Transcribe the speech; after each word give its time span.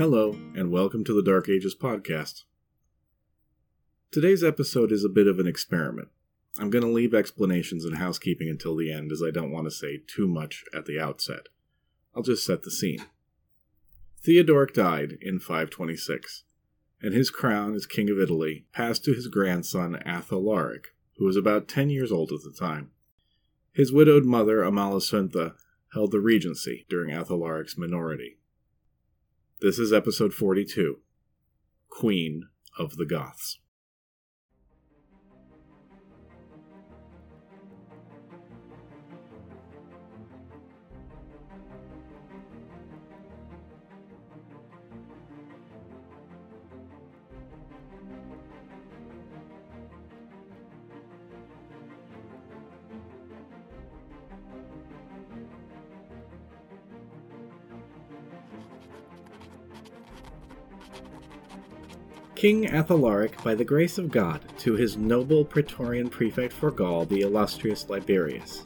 Hello, 0.00 0.30
and 0.54 0.72
welcome 0.72 1.04
to 1.04 1.12
the 1.12 1.22
Dark 1.22 1.46
Ages 1.50 1.76
podcast. 1.78 2.44
Today's 4.10 4.42
episode 4.42 4.92
is 4.92 5.04
a 5.04 5.10
bit 5.10 5.26
of 5.26 5.38
an 5.38 5.46
experiment. 5.46 6.08
I'm 6.58 6.70
going 6.70 6.84
to 6.84 6.90
leave 6.90 7.12
explanations 7.12 7.84
and 7.84 7.98
housekeeping 7.98 8.48
until 8.48 8.74
the 8.74 8.90
end, 8.90 9.12
as 9.12 9.22
I 9.22 9.30
don't 9.30 9.50
want 9.50 9.66
to 9.66 9.70
say 9.70 10.00
too 10.06 10.26
much 10.26 10.64
at 10.72 10.86
the 10.86 10.98
outset. 10.98 11.48
I'll 12.16 12.22
just 12.22 12.46
set 12.46 12.62
the 12.62 12.70
scene. 12.70 13.04
Theodoric 14.22 14.72
died 14.72 15.18
in 15.20 15.38
526, 15.38 16.44
and 17.02 17.12
his 17.12 17.28
crown 17.28 17.74
as 17.74 17.84
King 17.84 18.08
of 18.08 18.18
Italy 18.18 18.64
passed 18.72 19.04
to 19.04 19.12
his 19.12 19.28
grandson 19.28 19.96
Athalaric, 20.06 20.94
who 21.18 21.26
was 21.26 21.36
about 21.36 21.68
10 21.68 21.90
years 21.90 22.10
old 22.10 22.32
at 22.32 22.42
the 22.42 22.58
time. 22.58 22.90
His 23.74 23.92
widowed 23.92 24.24
mother, 24.24 24.62
Amalasuntha, 24.62 25.56
held 25.92 26.10
the 26.10 26.20
regency 26.20 26.86
during 26.88 27.10
Athalaric's 27.10 27.76
minority. 27.76 28.38
This 29.62 29.78
is 29.78 29.92
episode 29.92 30.32
42 30.32 31.00
Queen 31.90 32.48
of 32.78 32.96
the 32.96 33.04
Goths. 33.04 33.58
King 62.40 62.68
Athalaric, 62.68 63.44
by 63.44 63.54
the 63.54 63.66
grace 63.66 63.98
of 63.98 64.10
God, 64.10 64.40
to 64.60 64.72
his 64.72 64.96
noble 64.96 65.44
Praetorian 65.44 66.08
prefect 66.08 66.54
for 66.54 66.70
Gaul, 66.70 67.04
the 67.04 67.20
illustrious 67.20 67.90
Liberius. 67.90 68.64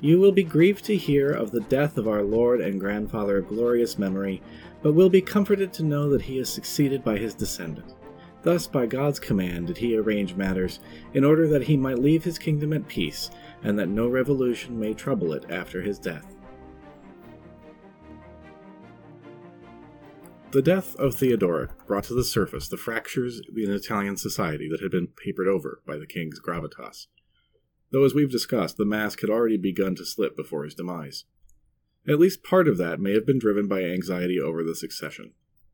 You 0.00 0.18
will 0.18 0.32
be 0.32 0.42
grieved 0.42 0.82
to 0.86 0.96
hear 0.96 1.30
of 1.30 1.50
the 1.50 1.60
death 1.60 1.98
of 1.98 2.08
our 2.08 2.22
Lord 2.22 2.62
and 2.62 2.80
grandfather 2.80 3.36
of 3.36 3.48
glorious 3.48 3.98
memory, 3.98 4.40
but 4.80 4.94
will 4.94 5.10
be 5.10 5.20
comforted 5.20 5.74
to 5.74 5.82
know 5.82 6.08
that 6.08 6.22
he 6.22 6.38
is 6.38 6.48
succeeded 6.48 7.04
by 7.04 7.18
his 7.18 7.34
descendant. 7.34 7.92
Thus, 8.40 8.66
by 8.66 8.86
God's 8.86 9.20
command, 9.20 9.66
did 9.66 9.76
he 9.76 9.94
arrange 9.94 10.34
matters, 10.34 10.80
in 11.12 11.24
order 11.24 11.46
that 11.48 11.64
he 11.64 11.76
might 11.76 11.98
leave 11.98 12.24
his 12.24 12.38
kingdom 12.38 12.72
at 12.72 12.88
peace, 12.88 13.30
and 13.62 13.78
that 13.78 13.90
no 13.90 14.08
revolution 14.08 14.80
may 14.80 14.94
trouble 14.94 15.34
it 15.34 15.44
after 15.50 15.82
his 15.82 15.98
death. 15.98 16.34
The 20.52 20.60
death 20.60 20.94
of 20.96 21.14
Theodoric 21.14 21.70
brought 21.86 22.04
to 22.04 22.14
the 22.14 22.22
surface 22.22 22.68
the 22.68 22.76
fractures 22.76 23.40
in 23.56 23.70
Italian 23.70 24.18
society 24.18 24.68
that 24.68 24.82
had 24.82 24.90
been 24.90 25.06
papered 25.06 25.48
over 25.48 25.80
by 25.86 25.96
the 25.96 26.06
king's 26.06 26.40
gravitas. 26.40 27.06
Though, 27.90 28.04
as 28.04 28.12
we've 28.12 28.30
discussed, 28.30 28.76
the 28.76 28.84
mask 28.84 29.22
had 29.22 29.30
already 29.30 29.56
begun 29.56 29.94
to 29.94 30.04
slip 30.04 30.36
before 30.36 30.64
his 30.64 30.74
demise. 30.74 31.24
At 32.06 32.18
least 32.18 32.42
part 32.42 32.68
of 32.68 32.76
that 32.76 33.00
may 33.00 33.14
have 33.14 33.24
been 33.24 33.38
driven 33.38 33.66
by 33.66 33.84
anxiety 33.84 34.38
over 34.38 34.62
the 34.62 34.74
succession. 34.74 35.32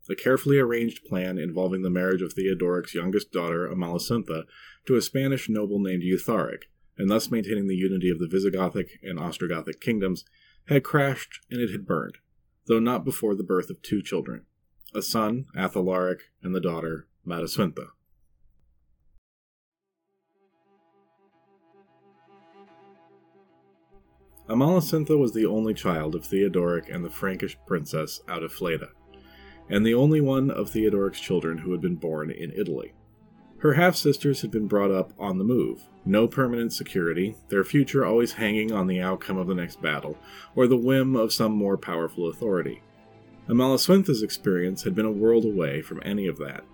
A 0.08 0.14
carefully 0.14 0.60
arranged 0.60 1.04
plan 1.04 1.38
involving 1.38 1.82
the 1.82 1.90
marriage 1.90 2.22
of 2.22 2.34
Theodoric's 2.34 2.94
youngest 2.94 3.32
daughter, 3.32 3.68
Amalasuntha, 3.68 4.44
to 4.86 4.94
a 4.94 5.02
Spanish 5.02 5.48
noble 5.48 5.80
named 5.80 6.04
Eutharic, 6.04 6.66
and 6.96 7.10
thus 7.10 7.32
maintaining 7.32 7.66
the 7.66 7.74
unity 7.74 8.10
of 8.10 8.20
the 8.20 8.28
Visigothic 8.28 8.90
and 9.02 9.18
Ostrogothic 9.18 9.80
kingdoms, 9.80 10.24
had 10.68 10.84
crashed 10.84 11.40
and 11.50 11.60
it 11.60 11.72
had 11.72 11.84
burned, 11.84 12.18
though 12.68 12.78
not 12.78 13.04
before 13.04 13.34
the 13.34 13.42
birth 13.42 13.70
of 13.70 13.82
two 13.82 14.00
children 14.00 14.44
a 14.94 15.02
son, 15.02 15.46
Athalaric, 15.56 16.30
and 16.42 16.54
the 16.54 16.60
daughter, 16.60 17.06
Madaswintha. 17.26 17.88
Amalasuntha 24.48 25.18
was 25.18 25.32
the 25.34 25.44
only 25.44 25.74
child 25.74 26.14
of 26.14 26.24
Theodoric 26.24 26.88
and 26.88 27.04
the 27.04 27.10
Frankish 27.10 27.58
princess 27.66 28.22
Audifleda, 28.26 28.88
and 29.68 29.84
the 29.84 29.92
only 29.92 30.22
one 30.22 30.50
of 30.50 30.70
Theodoric's 30.70 31.20
children 31.20 31.58
who 31.58 31.72
had 31.72 31.82
been 31.82 31.96
born 31.96 32.30
in 32.30 32.52
Italy. 32.52 32.94
Her 33.58 33.74
half 33.74 33.94
sisters 33.94 34.40
had 34.40 34.50
been 34.50 34.68
brought 34.68 34.90
up 34.90 35.12
on 35.18 35.36
the 35.36 35.44
move, 35.44 35.82
no 36.06 36.26
permanent 36.26 36.72
security, 36.72 37.36
their 37.48 37.64
future 37.64 38.06
always 38.06 38.32
hanging 38.32 38.72
on 38.72 38.86
the 38.86 39.02
outcome 39.02 39.36
of 39.36 39.48
the 39.48 39.54
next 39.54 39.82
battle, 39.82 40.16
or 40.54 40.66
the 40.66 40.76
whim 40.78 41.14
of 41.14 41.32
some 41.32 41.52
more 41.52 41.76
powerful 41.76 42.28
authority. 42.28 42.80
Amalasuntha's 43.48 44.22
experience 44.22 44.82
had 44.82 44.94
been 44.94 45.06
a 45.06 45.10
world 45.10 45.44
away 45.44 45.80
from 45.80 46.02
any 46.04 46.26
of 46.26 46.36
that. 46.38 46.64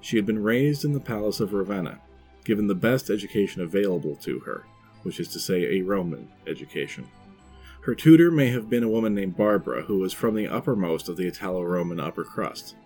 She 0.00 0.16
had 0.16 0.26
been 0.26 0.42
raised 0.42 0.84
in 0.84 0.92
the 0.92 1.00
palace 1.00 1.40
of 1.40 1.54
Ravenna, 1.54 2.00
given 2.44 2.66
the 2.66 2.74
best 2.74 3.08
education 3.08 3.62
available 3.62 4.14
to 4.16 4.40
her, 4.40 4.64
which 5.02 5.20
is 5.20 5.28
to 5.28 5.38
say, 5.38 5.78
a 5.78 5.82
Roman 5.82 6.28
education. 6.46 7.08
Her 7.80 7.94
tutor 7.94 8.30
may 8.30 8.50
have 8.50 8.68
been 8.68 8.82
a 8.82 8.88
woman 8.88 9.14
named 9.14 9.36
Barbara, 9.38 9.82
who 9.82 9.98
was 9.98 10.12
from 10.12 10.34
the 10.34 10.48
uppermost 10.48 11.08
of 11.08 11.16
the 11.16 11.26
Italo 11.26 11.62
Roman 11.62 11.98
upper 11.98 12.24
crust. 12.24 12.76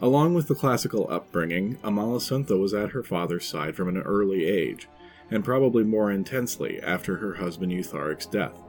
Along 0.00 0.34
with 0.34 0.48
the 0.48 0.54
classical 0.54 1.06
upbringing, 1.10 1.76
Amalasuntha 1.84 2.58
was 2.58 2.74
at 2.74 2.90
her 2.90 3.04
father's 3.04 3.46
side 3.46 3.76
from 3.76 3.88
an 3.88 3.98
early 3.98 4.46
age, 4.46 4.88
and 5.30 5.44
probably 5.44 5.84
more 5.84 6.10
intensely 6.10 6.80
after 6.80 7.18
her 7.18 7.34
husband 7.34 7.70
Eutharic's 7.70 8.26
death. 8.26 8.60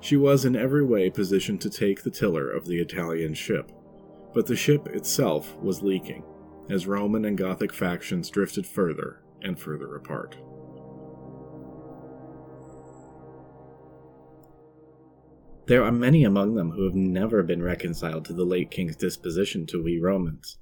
She 0.00 0.16
was 0.16 0.44
in 0.44 0.54
every 0.54 0.84
way 0.84 1.10
positioned 1.10 1.60
to 1.62 1.70
take 1.70 2.02
the 2.02 2.10
tiller 2.10 2.50
of 2.50 2.66
the 2.66 2.78
Italian 2.78 3.34
ship, 3.34 3.72
but 4.34 4.46
the 4.46 4.56
ship 4.56 4.86
itself 4.88 5.56
was 5.56 5.82
leaking, 5.82 6.22
as 6.68 6.86
Roman 6.86 7.24
and 7.24 7.38
Gothic 7.38 7.72
factions 7.72 8.30
drifted 8.30 8.66
further 8.66 9.22
and 9.42 9.58
further 9.58 9.96
apart. 9.96 10.36
There 15.66 15.82
are 15.82 15.90
many 15.90 16.22
among 16.22 16.54
them 16.54 16.70
who 16.70 16.84
have 16.84 16.94
never 16.94 17.42
been 17.42 17.62
reconciled 17.62 18.24
to 18.26 18.32
the 18.32 18.44
late 18.44 18.70
king's 18.70 18.94
disposition 18.94 19.66
to 19.66 19.82
we 19.82 19.98
Romans. 19.98 20.58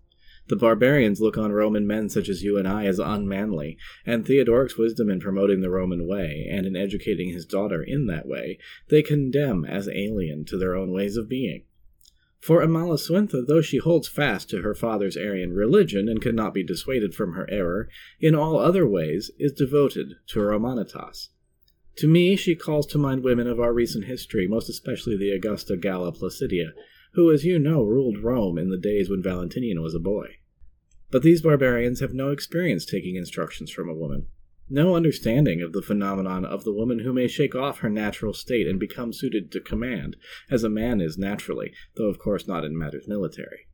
The 0.49 0.56
barbarians 0.56 1.21
look 1.21 1.38
on 1.38 1.53
Roman 1.53 1.87
men 1.87 2.09
such 2.10 2.28
as 2.28 2.43
you 2.43 2.59
and 2.59 2.69
I 2.69 2.84
as 2.84 2.99
unmanly, 2.99 3.78
and 4.05 4.27
Theodoric's 4.27 4.77
wisdom 4.77 5.09
in 5.09 5.19
promoting 5.19 5.60
the 5.60 5.71
Roman 5.71 6.06
way, 6.06 6.47
and 6.50 6.66
in 6.66 6.77
educating 6.77 7.32
his 7.32 7.47
daughter 7.47 7.82
in 7.82 8.06
that 8.09 8.27
way, 8.27 8.59
they 8.88 9.03
condemn 9.03 9.65
as 9.65 9.88
alien 9.88 10.44
to 10.47 10.59
their 10.59 10.75
own 10.75 10.91
ways 10.93 11.16
of 11.16 11.28
being. 11.28 11.65
For 12.41 12.60
Amalasuentha, 12.60 13.47
though 13.47 13.62
she 13.62 13.78
holds 13.78 14.06
fast 14.06 14.50
to 14.50 14.60
her 14.60 14.75
father's 14.75 15.16
Arian 15.16 15.55
religion 15.55 16.10
and 16.10 16.21
cannot 16.21 16.53
be 16.53 16.62
dissuaded 16.62 17.15
from 17.15 17.32
her 17.32 17.49
error, 17.50 17.88
in 18.21 18.34
all 18.34 18.59
other 18.59 18.87
ways 18.87 19.31
is 19.38 19.53
devoted 19.53 20.16
to 20.26 20.41
Romanitas. 20.41 21.31
To 21.99 22.06
me, 22.06 22.37
she 22.37 22.55
calls 22.55 22.87
to 22.88 22.99
mind 22.99 23.25
women 23.25 23.47
of 23.47 23.61
our 23.61 23.72
recent 23.72 24.05
history, 24.05 24.47
most 24.47 24.69
especially 24.69 25.16
the 25.16 25.31
Augusta 25.31 25.78
Galla 25.78 26.12
Placidia, 26.12 26.75
who, 27.14 27.32
as 27.32 27.44
you 27.44 27.58
know, 27.58 27.82
ruled 27.82 28.19
Rome 28.19 28.58
in 28.58 28.70
the 28.70 28.78
days 28.78 29.08
when 29.08 29.22
Valentinian 29.22 29.82
was 29.82 29.94
a 29.94 30.00
boy. 30.00 30.36
But 31.10 31.22
these 31.22 31.42
barbarians 31.42 32.00
have 32.00 32.12
no 32.12 32.30
experience 32.30 32.84
taking 32.84 33.16
instructions 33.16 33.70
from 33.70 33.88
a 33.88 33.94
woman, 33.94 34.26
no 34.69 34.97
understanding 34.97 35.62
of 35.62 35.72
the 35.72 35.82
phenomenon 35.82 36.44
of 36.44 36.64
the 36.64 36.72
woman 36.72 37.00
who 37.00 37.12
may 37.12 37.28
shake 37.28 37.54
off 37.54 37.78
her 37.78 37.91
natural 37.91 38.32
state 38.32 38.66
and 38.66 38.80
become 38.80 39.12
suited 39.12 39.52
to 39.52 39.60
command, 39.60 40.16
as 40.50 40.64
a 40.64 40.69
man 40.69 41.00
is 41.00 41.19
naturally, 41.19 41.72
though 41.97 42.08
of 42.08 42.19
course 42.19 42.48
not 42.48 42.64
in 42.64 42.76
matters 42.76 43.06
military. 43.06 43.69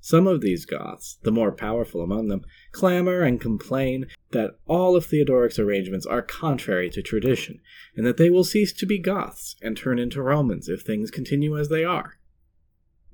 Some 0.00 0.26
of 0.26 0.42
these 0.42 0.66
Goths, 0.66 1.16
the 1.22 1.32
more 1.32 1.52
powerful 1.52 2.02
among 2.02 2.28
them, 2.28 2.42
clamor 2.72 3.22
and 3.22 3.40
complain 3.40 4.06
that 4.32 4.58
all 4.66 4.96
of 4.96 5.06
Theodoric's 5.06 5.58
arrangements 5.58 6.04
are 6.04 6.20
contrary 6.20 6.90
to 6.90 7.00
tradition, 7.00 7.60
and 7.96 8.04
that 8.04 8.18
they 8.18 8.28
will 8.28 8.44
cease 8.44 8.74
to 8.74 8.84
be 8.84 8.98
Goths 8.98 9.56
and 9.62 9.74
turn 9.74 9.98
into 9.98 10.20
Romans 10.20 10.68
if 10.68 10.82
things 10.82 11.10
continue 11.10 11.56
as 11.56 11.70
they 11.70 11.84
are. 11.84 12.18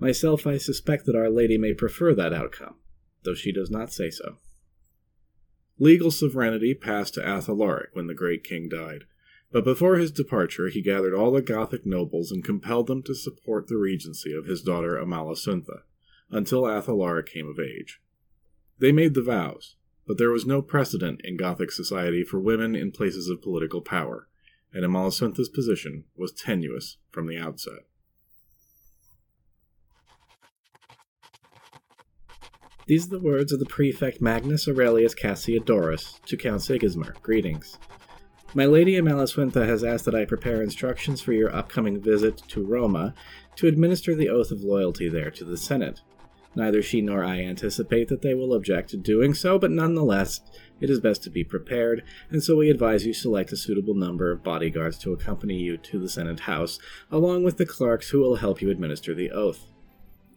Myself, 0.01 0.47
I 0.47 0.57
suspect 0.57 1.05
that 1.05 1.15
Our 1.15 1.29
Lady 1.29 1.59
may 1.59 1.75
prefer 1.75 2.15
that 2.15 2.33
outcome, 2.33 2.77
though 3.23 3.35
she 3.35 3.53
does 3.53 3.71
not 3.71 3.93
say 3.93 4.09
so. 4.09 4.39
Legal 5.79 6.11
sovereignty 6.11 6.75
passed 6.75 7.15
to 7.15 7.27
Athalaric 7.27 7.91
when 7.93 8.07
the 8.07 8.15
great 8.15 8.43
king 8.43 8.69
died, 8.69 9.05
but 9.53 9.63
before 9.63 9.97
his 9.97 10.11
departure 10.11 10.69
he 10.69 10.81
gathered 10.81 11.15
all 11.15 11.31
the 11.31 11.43
Gothic 11.43 11.85
nobles 11.85 12.33
and 12.33 12.43
compelled 12.43 12.87
them 12.87 13.03
to 13.03 13.15
support 13.15 13.67
the 13.67 13.77
regency 13.77 14.33
of 14.33 14.47
his 14.47 14.63
daughter 14.63 14.97
Amalasuntha, 14.97 15.83
until 16.31 16.69
Athalaric 16.69 17.27
came 17.27 17.49
of 17.49 17.59
age. 17.59 18.01
They 18.79 18.93
made 18.93 19.13
the 19.13 19.23
vows, 19.23 19.77
but 20.07 20.17
there 20.17 20.31
was 20.31 20.47
no 20.47 20.63
precedent 20.63 21.21
in 21.25 21.37
Gothic 21.37 21.71
society 21.71 22.25
for 22.25 22.41
women 22.41 22.75
in 22.75 22.91
places 22.91 23.29
of 23.29 23.43
political 23.43 23.83
power, 23.83 24.29
and 24.73 24.83
Amalasuntha's 24.83 25.51
position 25.51 26.05
was 26.17 26.33
tenuous 26.33 26.97
from 27.11 27.27
the 27.27 27.37
outset. 27.37 27.85
These 32.87 33.07
are 33.07 33.11
the 33.11 33.21
words 33.21 33.53
of 33.53 33.61
the 33.61 33.67
prefect 33.67 34.21
Magnus 34.21 34.67
Aurelius 34.67 35.15
Cassiodorus 35.15 36.21
to 36.27 36.37
Count 36.37 36.63
Sigismur. 36.63 37.15
Greetings. 37.23 37.79
My 38.53 38.65
lady 38.65 38.95
Amalasuentha 38.95 39.67
has 39.67 39.85
asked 39.85 40.07
that 40.07 40.15
I 40.15 40.25
prepare 40.25 40.63
instructions 40.63 41.21
for 41.21 41.33
your 41.33 41.55
upcoming 41.55 42.01
visit 42.01 42.39
to 42.49 42.65
Roma 42.65 43.15
to 43.57 43.69
administer 43.69 44.15
the 44.15 44.29
oath 44.29 44.51
of 44.51 44.63
loyalty 44.63 45.09
there 45.09 45.31
to 45.31 45.45
the 45.45 45.57
Senate. 45.57 46.01
Neither 46.57 46.83
she 46.83 47.01
nor 47.01 47.23
I 47.23 47.43
anticipate 47.43 48.09
that 48.09 48.23
they 48.23 48.35
will 48.35 48.55
object 48.55 48.91
to 48.91 48.97
doing 48.97 49.35
so, 49.35 49.57
but 49.57 49.71
nonetheless, 49.71 50.41
it 50.81 50.91
is 50.91 50.99
best 50.99 51.23
to 51.25 51.31
be 51.31 51.45
prepared, 51.45 52.03
and 52.31 52.43
so 52.43 52.57
we 52.57 52.71
advise 52.71 53.07
you 53.07 53.13
select 53.13 53.53
a 53.53 53.57
suitable 53.57 53.95
number 53.95 54.33
of 54.33 54.43
bodyguards 54.43 54.99
to 54.99 55.13
accompany 55.13 55.55
you 55.55 55.77
to 55.77 56.01
the 56.01 56.09
Senate 56.09 56.41
House, 56.41 56.81
along 57.09 57.45
with 57.45 57.57
the 57.57 57.67
clerks 57.67 58.09
who 58.09 58.19
will 58.19 58.37
help 58.37 58.61
you 58.61 58.69
administer 58.69 59.15
the 59.15 59.31
oath. 59.31 59.67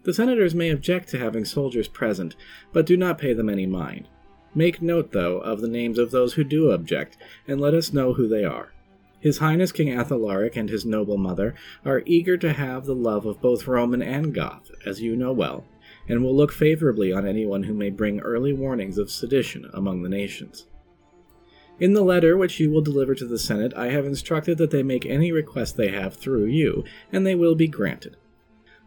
The 0.04 0.14
senators 0.14 0.54
may 0.54 0.70
object 0.70 1.10
to 1.10 1.20
having 1.20 1.46
soldiers 1.46 1.88
present, 1.88 2.36
but 2.74 2.86
do 2.86 2.98
not 2.98 3.18
pay 3.18 3.34
them 3.34 3.50
any 3.50 3.66
mind. 3.66 4.10
Make 4.54 4.82
note, 4.82 5.12
though, 5.12 5.40
of 5.40 5.62
the 5.62 5.68
names 5.68 5.98
of 5.98 6.12
those 6.12 6.34
who 6.34 6.44
do 6.44 6.72
object, 6.72 7.18
and 7.48 7.60
let 7.60 7.74
us 7.74 7.94
know 7.94 8.14
who 8.14 8.28
they 8.28 8.44
are. 8.44 8.74
His 9.20 9.38
Highness 9.38 9.72
King 9.72 9.90
Athalaric 9.92 10.58
and 10.58 10.70
his 10.70 10.86
noble 10.86 11.18
mother 11.18 11.56
are 11.86 12.04
eager 12.06 12.36
to 12.38 12.52
have 12.52 12.86
the 12.86 12.94
love 12.94 13.26
of 13.26 13.42
both 13.42 13.68
Roman 13.68 14.02
and 14.02 14.34
Goth, 14.34 14.70
as 14.86 15.02
you 15.02 15.16
know 15.16 15.32
well, 15.32 15.64
and 16.10 16.22
will 16.22 16.36
look 16.36 16.52
favorably 16.52 17.14
on 17.14 17.26
anyone 17.26 17.64
who 17.64 17.74
may 17.74 17.90
bring 17.90 18.20
early 18.20 18.52
warnings 18.52 18.98
of 18.98 19.10
sedition 19.10 19.70
among 19.74 20.04
the 20.04 20.10
nations. 20.10 20.68
In 21.80 21.94
the 21.94 22.04
letter 22.04 22.38
which 22.38 22.60
you 22.60 22.70
will 22.70 22.82
deliver 22.82 23.16
to 23.16 23.26
the 23.26 23.40
Senate, 23.40 23.74
I 23.76 23.88
have 23.92 24.06
instructed 24.06 24.58
that 24.58 24.72
they 24.72 24.84
make 24.84 25.06
any 25.06 25.32
request 25.32 25.78
they 25.78 25.90
have 25.90 26.16
through 26.16 26.46
you, 26.46 26.84
and 27.12 27.26
they 27.26 27.36
will 27.36 27.56
be 27.56 27.68
granted. 27.68 28.18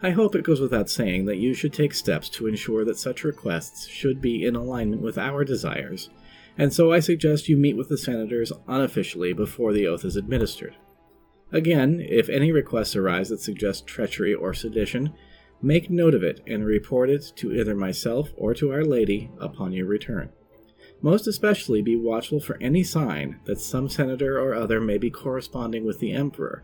I 0.02 0.10
hope 0.10 0.34
it 0.34 0.44
goes 0.44 0.60
without 0.60 0.90
saying 0.90 1.24
that 1.26 1.38
you 1.38 1.54
should 1.54 1.72
take 1.72 1.94
steps 1.94 2.28
to 2.30 2.46
ensure 2.46 2.84
that 2.84 2.98
such 2.98 3.24
requests 3.24 3.86
should 3.86 4.20
be 4.20 4.44
in 4.44 4.54
alignment 4.54 5.02
with 5.02 5.16
our 5.16 5.44
desires, 5.44 6.10
and 6.58 6.72
so 6.72 6.92
I 6.92 7.00
suggest 7.00 7.48
you 7.48 7.56
meet 7.56 7.76
with 7.76 7.88
the 7.88 7.98
senators 7.98 8.52
unofficially 8.68 9.32
before 9.32 9.72
the 9.72 9.86
oath 9.86 10.04
is 10.04 10.16
administered. 10.16 10.76
Again, 11.52 12.04
if 12.06 12.28
any 12.28 12.52
requests 12.52 12.96
arise 12.96 13.30
that 13.30 13.40
suggest 13.40 13.86
treachery 13.86 14.34
or 14.34 14.52
sedition, 14.52 15.14
Make 15.62 15.88
note 15.88 16.14
of 16.14 16.22
it 16.22 16.42
and 16.46 16.66
report 16.66 17.08
it 17.08 17.32
to 17.36 17.52
either 17.52 17.74
myself 17.74 18.30
or 18.36 18.52
to 18.54 18.72
Our 18.72 18.84
Lady 18.84 19.30
upon 19.40 19.72
your 19.72 19.86
return. 19.86 20.30
Most 21.00 21.26
especially 21.26 21.82
be 21.82 21.96
watchful 21.96 22.40
for 22.40 22.58
any 22.60 22.82
sign 22.82 23.40
that 23.44 23.60
some 23.60 23.88
senator 23.88 24.38
or 24.38 24.54
other 24.54 24.80
may 24.80 24.98
be 24.98 25.10
corresponding 25.10 25.84
with 25.84 25.98
the 25.98 26.12
Emperor 26.12 26.62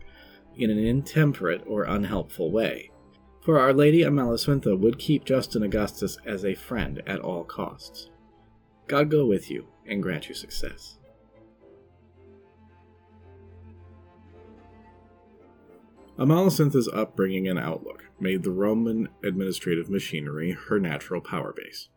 in 0.55 0.69
an 0.69 0.77
intemperate 0.77 1.63
or 1.65 1.83
unhelpful 1.83 2.51
way. 2.51 2.91
For 3.43 3.59
Our 3.59 3.73
Lady 3.73 4.03
Amalasuentha 4.03 4.79
would 4.79 4.97
keep 4.97 5.25
Justin 5.25 5.63
Augustus 5.63 6.17
as 6.25 6.45
a 6.45 6.55
friend 6.55 7.03
at 7.05 7.19
all 7.19 7.43
costs. 7.43 8.09
God 8.87 9.11
go 9.11 9.25
with 9.25 9.51
you 9.51 9.67
and 9.85 10.01
grant 10.01 10.29
you 10.29 10.33
success. 10.33 10.97
Amalasuentha's 16.17 16.87
upbringing 16.87 17.49
and 17.49 17.59
outlook 17.59 18.05
made 18.17 18.43
the 18.43 18.51
Roman 18.51 19.09
administrative 19.25 19.89
machinery 19.89 20.51
her 20.69 20.79
natural 20.79 21.19
power 21.19 21.53
base. 21.53 21.89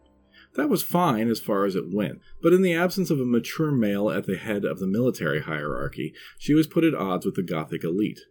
That 0.54 0.69
was 0.69 0.82
fine 0.82 1.31
as 1.31 1.38
far 1.38 1.64
as 1.64 1.76
it 1.76 1.94
went, 1.94 2.22
but 2.42 2.54
in 2.54 2.62
the 2.62 2.75
absence 2.75 3.08
of 3.08 3.20
a 3.20 3.25
mature 3.25 3.70
male 3.70 4.10
at 4.10 4.26
the 4.26 4.37
head 4.37 4.64
of 4.64 4.81
the 4.81 4.87
military 4.88 5.42
hierarchy, 5.42 6.12
she 6.38 6.54
was 6.54 6.66
put 6.66 6.82
at 6.82 6.94
odds 6.94 7.25
with 7.25 7.37
the 7.37 7.42
Gothic 7.42 7.84
elite, 7.84 8.22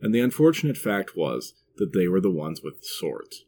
and 0.00 0.12
the 0.12 0.20
unfortunate 0.20 0.76
fact 0.76 1.14
was 1.14 1.54
that 1.76 1.92
they 1.92 2.08
were 2.08 2.20
the 2.20 2.30
ones 2.30 2.62
with 2.62 2.84
swords. 2.84 3.44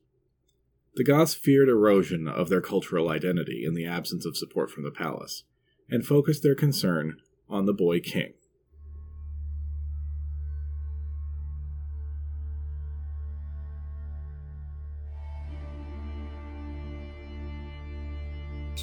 The 0.95 1.05
Goths 1.05 1.35
feared 1.35 1.69
erosion 1.69 2.27
of 2.27 2.49
their 2.49 2.61
cultural 2.61 3.11
identity 3.11 3.65
in 3.65 3.75
the 3.75 3.87
absence 3.87 4.25
of 4.25 4.37
support 4.37 4.71
from 4.71 4.83
the 4.85 4.91
palace, 4.91 5.45
and 5.91 6.05
focused 6.05 6.43
their 6.43 6.55
concern 6.55 7.19
on 7.49 7.67
the 7.67 7.75
boy 7.75 8.01
king. 8.01 8.33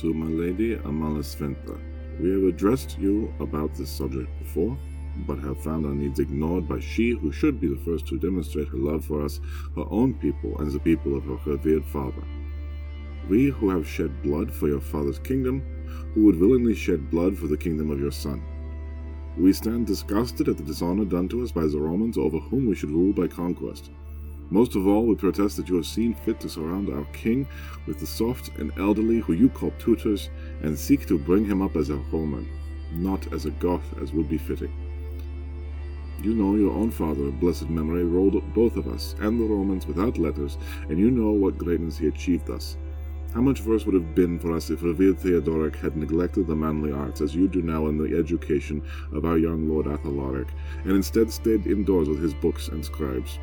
to 0.03 0.13
my 0.13 0.25
lady 0.25 0.75
Amalasuentha. 0.75 1.79
We 2.19 2.31
have 2.31 2.43
addressed 2.43 2.97
you 2.99 3.33
about 3.39 3.73
this 3.73 3.89
subject 3.89 4.27
before, 4.39 4.77
but 5.27 5.39
have 5.39 5.63
found 5.63 5.85
our 5.85 5.93
needs 5.93 6.19
ignored 6.19 6.67
by 6.67 6.79
she 6.79 7.11
who 7.11 7.31
should 7.31 7.59
be 7.59 7.67
the 7.67 7.83
first 7.83 8.07
to 8.07 8.19
demonstrate 8.19 8.67
her 8.69 8.77
love 8.77 9.05
for 9.05 9.23
us, 9.23 9.39
her 9.75 9.85
own 9.89 10.13
people, 10.15 10.57
and 10.59 10.71
the 10.71 10.79
people 10.79 11.15
of 11.15 11.23
her 11.23 11.37
revered 11.45 11.85
father. 11.85 12.23
We 13.29 13.47
who 13.47 13.69
have 13.69 13.87
shed 13.87 14.21
blood 14.21 14.51
for 14.51 14.67
your 14.67 14.81
father's 14.81 15.19
kingdom, 15.19 15.61
who 16.13 16.25
would 16.25 16.39
willingly 16.39 16.75
shed 16.75 17.09
blood 17.09 17.37
for 17.37 17.47
the 17.47 17.57
kingdom 17.57 17.89
of 17.89 17.99
your 17.99 18.11
son. 18.11 18.43
We 19.37 19.53
stand 19.53 19.87
disgusted 19.87 20.47
at 20.47 20.57
the 20.57 20.63
dishonor 20.63 21.05
done 21.05 21.27
to 21.29 21.41
us 21.41 21.51
by 21.51 21.65
the 21.65 21.79
Romans 21.79 22.17
over 22.17 22.37
whom 22.37 22.67
we 22.67 22.75
should 22.75 22.91
rule 22.91 23.13
by 23.13 23.27
conquest. 23.27 23.89
Most 24.49 24.75
of 24.75 24.85
all, 24.85 25.05
we 25.07 25.15
protest 25.15 25.57
that 25.57 25.69
you 25.69 25.75
have 25.75 25.87
seen 25.87 26.13
fit 26.13 26.39
to 26.41 26.49
surround 26.49 26.89
our 26.89 27.05
king 27.05 27.47
with 27.87 27.99
the 27.99 28.05
soft 28.05 28.49
and 28.59 28.71
elderly 28.77 29.19
who 29.19 29.33
you 29.33 29.49
call 29.49 29.71
tutors, 29.79 30.29
and 30.61 30.77
seek 30.77 31.07
to 31.07 31.17
bring 31.17 31.45
him 31.45 31.61
up 31.61 31.75
as 31.75 31.89
a 31.89 31.95
Roman, 32.11 32.47
not 32.91 33.31
as 33.33 33.45
a 33.45 33.51
Goth 33.51 33.97
as 33.99 34.11
would 34.11 34.29
be 34.29 34.37
fitting. 34.37 34.71
You 36.21 36.33
know 36.33 36.55
your 36.55 36.71
own 36.71 36.91
father 36.91 37.25
of 37.25 37.39
blessed 37.39 37.69
memory 37.69 38.03
ruled 38.03 38.53
both 38.53 38.77
of 38.77 38.87
us 38.87 39.15
and 39.19 39.39
the 39.39 39.45
Romans 39.45 39.87
without 39.87 40.17
letters, 40.17 40.57
and 40.89 40.99
you 40.99 41.09
know 41.11 41.31
what 41.31 41.57
greatness 41.57 41.97
he 41.97 42.07
achieved 42.07 42.45
thus. 42.45 42.77
How 43.33 43.41
much 43.41 43.63
worse 43.63 43.85
would 43.85 43.95
have 43.95 44.13
been 44.13 44.37
for 44.37 44.53
us 44.53 44.69
if 44.69 44.83
revered 44.83 45.19
Theodoric 45.19 45.75
had 45.75 45.97
neglected 45.97 46.45
the 46.45 46.55
manly 46.55 46.91
arts 46.91 47.19
as 47.19 47.35
you 47.35 47.47
do 47.47 47.63
now 47.63 47.87
in 47.87 47.97
the 47.97 48.15
education 48.15 48.83
of 49.11 49.25
our 49.25 49.39
young 49.39 49.67
lord 49.67 49.87
Athalaric, 49.87 50.49
and 50.83 50.91
instead 50.91 51.31
stayed 51.31 51.65
indoors 51.65 52.07
with 52.07 52.21
his 52.21 52.35
books 52.35 52.67
and 52.67 52.85
scribes? 52.85 53.39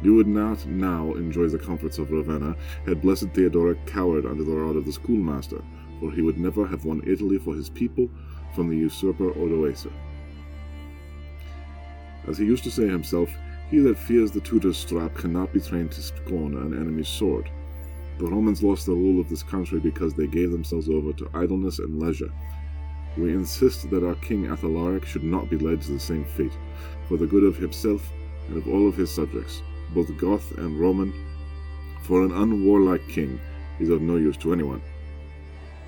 You 0.00 0.14
would 0.14 0.28
not 0.28 0.64
now 0.66 1.14
enjoy 1.14 1.48
the 1.48 1.58
comforts 1.58 1.98
of 1.98 2.12
Ravenna 2.12 2.54
had 2.86 3.02
blessed 3.02 3.30
Theodoric 3.34 3.84
cowered 3.86 4.24
under 4.24 4.44
the 4.44 4.54
rod 4.54 4.76
of 4.76 4.84
the 4.84 4.92
schoolmaster, 4.92 5.62
for 5.98 6.12
he 6.12 6.22
would 6.22 6.38
never 6.38 6.64
have 6.64 6.84
won 6.84 7.02
Italy 7.04 7.38
for 7.38 7.56
his 7.56 7.68
people 7.68 8.08
from 8.54 8.68
the 8.68 8.76
usurper 8.76 9.32
Odoacer. 9.32 9.90
As 12.28 12.38
he 12.38 12.44
used 12.44 12.64
to 12.64 12.70
say 12.70 12.86
himself, 12.86 13.30
he 13.70 13.78
that 13.80 13.98
fears 13.98 14.30
the 14.30 14.40
tutor's 14.40 14.76
strap 14.76 15.14
cannot 15.14 15.52
be 15.52 15.60
trained 15.60 15.92
to 15.92 16.02
scorn 16.02 16.56
an 16.56 16.74
enemy's 16.74 17.08
sword. 17.08 17.50
The 18.18 18.26
Romans 18.26 18.62
lost 18.62 18.86
the 18.86 18.92
rule 18.92 19.20
of 19.20 19.28
this 19.28 19.42
country 19.42 19.80
because 19.80 20.14
they 20.14 20.26
gave 20.26 20.50
themselves 20.50 20.88
over 20.88 21.12
to 21.12 21.30
idleness 21.34 21.78
and 21.78 21.98
leisure. 21.98 22.32
We 23.16 23.32
insist 23.32 23.90
that 23.90 24.06
our 24.06 24.14
king 24.16 24.46
Athalaric 24.46 25.06
should 25.06 25.24
not 25.24 25.48
be 25.48 25.56
led 25.56 25.82
to 25.82 25.92
the 25.92 26.00
same 26.00 26.24
fate, 26.24 26.56
for 27.08 27.16
the 27.16 27.26
good 27.26 27.44
of 27.44 27.56
himself 27.56 28.12
and 28.48 28.56
of 28.56 28.68
all 28.68 28.88
of 28.88 28.96
his 28.96 29.10
subjects 29.10 29.62
both 29.94 30.14
Goth 30.18 30.52
and 30.58 30.78
Roman, 30.78 31.12
for 32.02 32.22
an 32.22 32.30
unwarlike 32.30 33.08
king 33.08 33.40
is 33.78 33.88
of 33.88 34.02
no 34.02 34.16
use 34.16 34.36
to 34.38 34.52
anyone. 34.52 34.82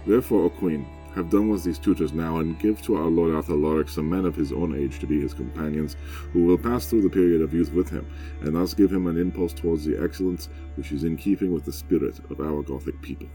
Therefore, 0.07 0.45
O 0.45 0.51
Queen, 0.51 0.87
have 1.15 1.31
done 1.31 1.49
with 1.49 1.65
these 1.65 1.79
tutors 1.79 2.13
now, 2.13 2.39
and 2.39 2.59
give 2.59 2.81
to 2.83 2.97
our 2.97 3.09
Lord 3.09 3.35
Athalaric 3.35 3.89
some 3.89 4.09
men 4.09 4.25
of 4.25 4.37
his 4.37 4.53
own 4.53 4.77
age 4.77 4.99
to 5.01 5.07
be 5.07 5.21
his 5.21 5.35
companions, 5.35 5.97
who 6.33 6.45
will 6.45 6.59
pass 6.59 6.87
through 6.87 7.03
the 7.03 7.11
period 7.11 7.43
of 7.43 7.55
youth 7.55 7.73
with 7.73 7.89
him, 7.89 8.07
and 8.43 8.55
thus 8.55 8.75
give 8.75 8.93
him 8.93 9.07
an 9.07 9.17
impulse 9.17 9.53
towards 9.53 9.85
the 9.85 10.03
excellence 10.03 10.49
which 10.77 10.93
is 10.93 11.05
in 11.05 11.17
keeping 11.17 11.53
with 11.53 11.65
the 11.65 11.73
spirit 11.73 12.19
of 12.31 12.41
our 12.41 12.63
Gothic 12.63 13.01
people. 13.03 13.29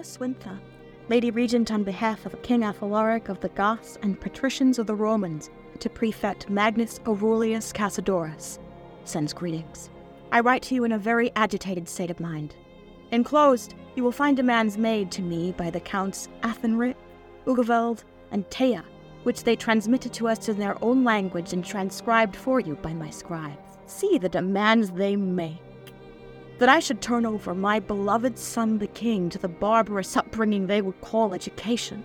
Amalasuentha, 0.00 0.58
Lady 1.10 1.30
Regent 1.30 1.70
on 1.70 1.84
behalf 1.84 2.24
of 2.24 2.40
King 2.42 2.64
Athalaric 2.64 3.28
of 3.28 3.40
the 3.40 3.50
Goths 3.50 3.98
and 4.02 4.18
patricians 4.18 4.78
of 4.78 4.86
the 4.86 4.94
Romans, 4.94 5.50
to 5.78 5.90
Prefect 5.90 6.48
Magnus 6.48 7.00
Aurelius 7.06 7.72
Cassiodorus, 7.72 8.58
sends 9.04 9.34
greetings. 9.34 9.90
I 10.32 10.40
write 10.40 10.62
to 10.64 10.74
you 10.74 10.84
in 10.84 10.92
a 10.92 10.98
very 10.98 11.30
agitated 11.36 11.88
state 11.88 12.10
of 12.10 12.20
mind. 12.20 12.54
Enclosed, 13.10 13.74
you 13.94 14.02
will 14.02 14.12
find 14.12 14.36
demands 14.36 14.78
made 14.78 15.10
to 15.12 15.22
me 15.22 15.52
by 15.52 15.68
the 15.68 15.80
Counts 15.80 16.28
Athenry, 16.42 16.94
Ugeveld, 17.46 18.04
and 18.30 18.48
Teia, 18.48 18.84
which 19.24 19.44
they 19.44 19.56
transmitted 19.56 20.14
to 20.14 20.28
us 20.28 20.48
in 20.48 20.58
their 20.58 20.82
own 20.82 21.04
language 21.04 21.52
and 21.52 21.64
transcribed 21.64 22.36
for 22.36 22.60
you 22.60 22.76
by 22.76 22.94
my 22.94 23.10
scribes. 23.10 23.78
See 23.86 24.16
the 24.16 24.28
demands 24.28 24.90
they 24.92 25.16
make 25.16 25.60
that 26.60 26.68
I 26.68 26.78
should 26.78 27.00
turn 27.00 27.24
over 27.24 27.54
my 27.54 27.80
beloved 27.80 28.38
son 28.38 28.78
the 28.78 28.86
king 28.86 29.30
to 29.30 29.38
the 29.38 29.48
barbarous 29.48 30.14
upbringing 30.14 30.66
they 30.66 30.82
would 30.82 31.00
call 31.00 31.32
education. 31.32 32.04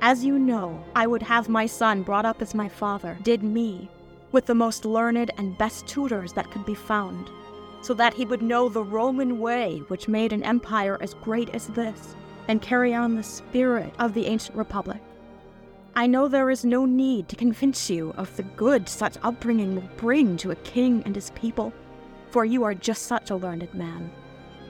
As 0.00 0.24
you 0.24 0.38
know, 0.38 0.82
I 0.94 1.08
would 1.08 1.22
have 1.24 1.48
my 1.48 1.66
son 1.66 2.04
brought 2.04 2.24
up 2.24 2.40
as 2.40 2.54
my 2.54 2.68
father 2.68 3.18
did 3.22 3.42
me, 3.42 3.90
with 4.30 4.46
the 4.46 4.54
most 4.54 4.84
learned 4.84 5.32
and 5.38 5.58
best 5.58 5.88
tutors 5.88 6.32
that 6.34 6.52
could 6.52 6.64
be 6.64 6.76
found, 6.76 7.28
so 7.82 7.94
that 7.94 8.14
he 8.14 8.24
would 8.24 8.42
know 8.42 8.68
the 8.68 8.84
Roman 8.84 9.40
way 9.40 9.82
which 9.88 10.06
made 10.06 10.32
an 10.32 10.44
empire 10.44 10.96
as 11.00 11.14
great 11.14 11.50
as 11.50 11.66
this, 11.66 12.14
and 12.46 12.62
carry 12.62 12.94
on 12.94 13.16
the 13.16 13.24
spirit 13.24 13.92
of 13.98 14.14
the 14.14 14.26
ancient 14.26 14.56
republic. 14.56 15.02
I 15.96 16.06
know 16.06 16.28
there 16.28 16.48
is 16.48 16.64
no 16.64 16.86
need 16.86 17.28
to 17.28 17.34
convince 17.34 17.90
you 17.90 18.14
of 18.16 18.34
the 18.36 18.44
good 18.44 18.88
such 18.88 19.16
upbringing 19.24 19.74
will 19.74 19.90
bring 19.96 20.36
to 20.36 20.52
a 20.52 20.56
king 20.56 21.02
and 21.04 21.16
his 21.16 21.30
people, 21.30 21.72
for 22.30 22.44
you 22.44 22.64
are 22.64 22.74
just 22.74 23.04
such 23.04 23.30
a 23.30 23.36
learned 23.36 23.72
man. 23.74 24.10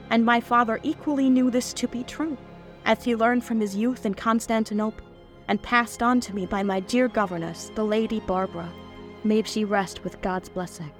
And 0.09 0.25
my 0.25 0.41
father 0.41 0.79
equally 0.83 1.29
knew 1.29 1.49
this 1.49 1.73
to 1.73 1.87
be 1.87 2.03
true, 2.03 2.37
as 2.85 3.03
he 3.03 3.15
learned 3.15 3.43
from 3.43 3.59
his 3.59 3.75
youth 3.75 4.05
in 4.05 4.13
Constantinople, 4.13 5.05
and 5.47 5.61
passed 5.61 6.01
on 6.01 6.19
to 6.21 6.35
me 6.35 6.45
by 6.45 6.63
my 6.63 6.79
dear 6.79 7.07
governess, 7.07 7.71
the 7.75 7.83
Lady 7.83 8.19
Barbara. 8.21 8.69
May 9.23 9.43
she 9.43 9.65
rest 9.65 10.03
with 10.03 10.21
God's 10.21 10.49
blessing. 10.49 10.91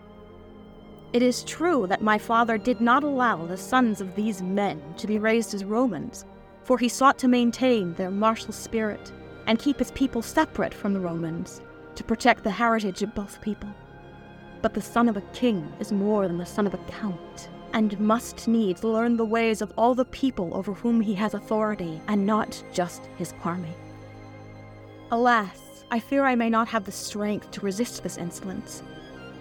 It 1.13 1.21
is 1.21 1.43
true 1.43 1.87
that 1.87 2.01
my 2.01 2.17
father 2.17 2.57
did 2.57 2.79
not 2.79 3.03
allow 3.03 3.45
the 3.45 3.57
sons 3.57 3.99
of 3.99 4.15
these 4.15 4.41
men 4.41 4.81
to 4.97 5.07
be 5.07 5.19
raised 5.19 5.53
as 5.53 5.65
Romans, 5.65 6.25
for 6.63 6.77
he 6.77 6.87
sought 6.87 7.17
to 7.19 7.27
maintain 7.27 7.93
their 7.95 8.11
martial 8.11 8.53
spirit 8.53 9.11
and 9.47 9.59
keep 9.59 9.79
his 9.79 9.91
people 9.91 10.21
separate 10.21 10.73
from 10.73 10.93
the 10.93 10.99
Romans, 10.99 11.61
to 11.95 12.03
protect 12.03 12.43
the 12.43 12.51
heritage 12.51 13.01
of 13.03 13.13
both 13.13 13.41
people. 13.41 13.69
But 14.61 14.73
the 14.73 14.81
son 14.81 15.09
of 15.09 15.17
a 15.17 15.21
king 15.33 15.71
is 15.79 15.91
more 15.91 16.27
than 16.27 16.37
the 16.37 16.45
son 16.45 16.67
of 16.67 16.73
a 16.73 16.77
count, 16.89 17.49
and 17.73 17.99
must 17.99 18.47
needs 18.47 18.83
learn 18.83 19.17
the 19.17 19.25
ways 19.25 19.61
of 19.61 19.73
all 19.77 19.95
the 19.95 20.05
people 20.05 20.53
over 20.53 20.73
whom 20.73 21.01
he 21.01 21.13
has 21.15 21.33
authority, 21.33 22.01
and 22.07 22.25
not 22.25 22.63
just 22.73 23.07
his 23.17 23.33
army. 23.43 23.73
Alas, 25.11 25.83
I 25.89 25.99
fear 25.99 26.25
I 26.25 26.35
may 26.35 26.49
not 26.49 26.67
have 26.67 26.85
the 26.85 26.91
strength 26.91 27.51
to 27.51 27.61
resist 27.61 28.03
this 28.03 28.17
insolence. 28.17 28.83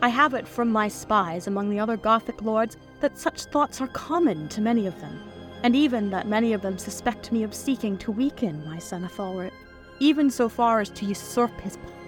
I 0.02 0.08
have 0.08 0.34
it 0.34 0.48
from 0.48 0.70
my 0.70 0.88
spies 0.88 1.46
among 1.46 1.70
the 1.70 1.78
other 1.78 1.96
Gothic 1.96 2.42
lords 2.42 2.76
that 3.00 3.18
such 3.18 3.44
thoughts 3.44 3.80
are 3.80 3.88
common 3.88 4.48
to 4.48 4.60
many 4.60 4.86
of 4.86 5.00
them, 5.00 5.20
and 5.62 5.76
even 5.76 6.10
that 6.10 6.26
many 6.26 6.52
of 6.52 6.62
them 6.62 6.78
suspect 6.78 7.30
me 7.30 7.42
of 7.42 7.54
seeking 7.54 7.98
to 7.98 8.10
weaken 8.10 8.64
my 8.64 8.78
son 8.78 9.04
Athalaric 9.04 9.52
even 10.00 10.30
so 10.30 10.48
far 10.48 10.80
as 10.80 10.88
to 10.90 11.04
usurp 11.04 11.60
his 11.60 11.76
power. 11.76 11.99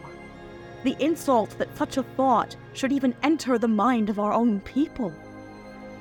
The 0.85 0.97
insult 0.99 1.57
that 1.59 1.77
such 1.77 1.97
a 1.97 2.03
thought 2.03 2.57
should 2.73 2.93
even 2.93 3.15
enter 3.23 3.57
the 3.59 3.69
mind 3.69 4.11
of 4.11 4.19
our 4.19 4.33
own 4.33 4.61
people. 4.61 5.13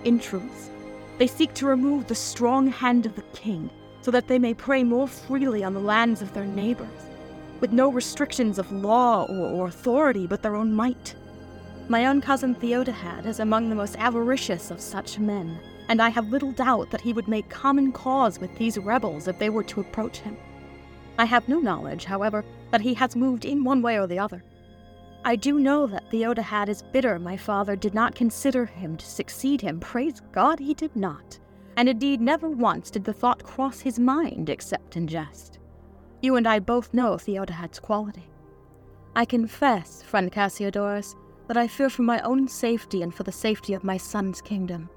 In 0.03 0.19
truth, 0.19 0.71
they 1.17 1.27
seek 1.27 1.53
to 1.55 1.67
remove 1.67 2.07
the 2.07 2.15
strong 2.15 2.67
hand 2.67 3.05
of 3.05 3.15
the 3.15 3.21
king 3.33 3.69
so 4.01 4.09
that 4.09 4.27
they 4.27 4.39
may 4.39 4.53
prey 4.53 4.83
more 4.83 5.07
freely 5.07 5.63
on 5.63 5.75
the 5.75 5.79
lands 5.79 6.21
of 6.23 6.33
their 6.33 6.45
neighbors, 6.45 6.87
with 7.59 7.71
no 7.71 7.91
restrictions 7.91 8.57
of 8.57 8.71
law 8.71 9.25
or, 9.25 9.47
or 9.47 9.67
authority 9.67 10.25
but 10.25 10.41
their 10.41 10.55
own 10.55 10.73
might. 10.73 11.13
My 11.87 12.07
own 12.07 12.21
cousin 12.21 12.55
Theodahad 12.55 13.27
is 13.27 13.39
among 13.39 13.69
the 13.69 13.75
most 13.75 13.95
avaricious 13.97 14.71
of 14.71 14.81
such 14.81 15.19
men, 15.19 15.59
and 15.89 16.01
I 16.01 16.09
have 16.09 16.29
little 16.29 16.53
doubt 16.53 16.89
that 16.89 17.01
he 17.01 17.13
would 17.13 17.27
make 17.27 17.49
common 17.49 17.91
cause 17.91 18.39
with 18.39 18.55
these 18.57 18.79
rebels 18.79 19.27
if 19.27 19.37
they 19.37 19.49
were 19.49 19.63
to 19.65 19.81
approach 19.81 20.19
him. 20.19 20.37
I 21.19 21.25
have 21.25 21.47
no 21.47 21.59
knowledge, 21.59 22.05
however, 22.05 22.43
that 22.71 22.81
he 22.81 22.95
has 22.95 23.15
moved 23.15 23.45
in 23.45 23.63
one 23.63 23.83
way 23.83 23.99
or 23.99 24.07
the 24.07 24.17
other. 24.17 24.41
I 25.23 25.35
do 25.35 25.59
know 25.59 25.85
that 25.85 26.09
Theodahad 26.09 26.67
is 26.67 26.81
bitter 26.81 27.19
my 27.19 27.37
father 27.37 27.75
did 27.75 27.93
not 27.93 28.15
consider 28.15 28.65
him 28.65 28.97
to 28.97 29.05
succeed 29.05 29.61
him. 29.61 29.79
Praise 29.79 30.19
God 30.31 30.57
he 30.59 30.73
did 30.73 30.95
not. 30.95 31.37
And 31.77 31.87
indeed, 31.87 32.19
never 32.19 32.49
once 32.49 32.89
did 32.89 33.03
the 33.03 33.13
thought 33.13 33.43
cross 33.43 33.79
his 33.79 33.99
mind 33.99 34.49
except 34.49 34.97
in 34.97 35.07
jest. 35.07 35.59
You 36.21 36.35
and 36.37 36.47
I 36.47 36.59
both 36.59 36.93
know 36.93 37.17
Theodahad's 37.17 37.79
quality. 37.79 38.29
I 39.15 39.25
confess, 39.25 40.01
friend 40.01 40.31
Cassiodorus, 40.31 41.15
that 41.47 41.57
I 41.57 41.67
fear 41.67 41.89
for 41.89 42.01
my 42.01 42.19
own 42.21 42.47
safety 42.47 43.03
and 43.03 43.13
for 43.13 43.23
the 43.23 43.31
safety 43.31 43.73
of 43.73 43.83
my 43.83 43.97
son's 43.97 44.41
kingdom. 44.41 44.89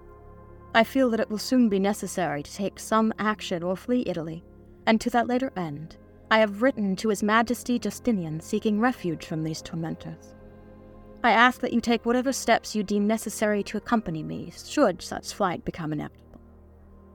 I 0.74 0.84
feel 0.84 1.10
that 1.10 1.20
it 1.20 1.30
will 1.30 1.38
soon 1.38 1.68
be 1.68 1.78
necessary 1.78 2.42
to 2.42 2.54
take 2.54 2.78
some 2.78 3.12
action 3.18 3.62
or 3.62 3.76
flee 3.76 4.04
Italy, 4.06 4.42
and 4.86 5.00
to 5.00 5.10
that 5.10 5.28
later 5.28 5.52
end, 5.56 5.96
I 6.34 6.38
have 6.38 6.62
written 6.62 6.96
to 6.96 7.10
His 7.10 7.22
Majesty 7.22 7.78
Justinian 7.78 8.40
seeking 8.40 8.80
refuge 8.80 9.24
from 9.24 9.44
these 9.44 9.62
tormentors. 9.62 10.34
I 11.22 11.30
ask 11.30 11.60
that 11.60 11.72
you 11.72 11.80
take 11.80 12.04
whatever 12.04 12.32
steps 12.32 12.74
you 12.74 12.82
deem 12.82 13.06
necessary 13.06 13.62
to 13.62 13.76
accompany 13.76 14.24
me, 14.24 14.52
should 14.66 15.00
such 15.00 15.32
flight 15.32 15.64
become 15.64 15.92
inevitable. 15.92 16.40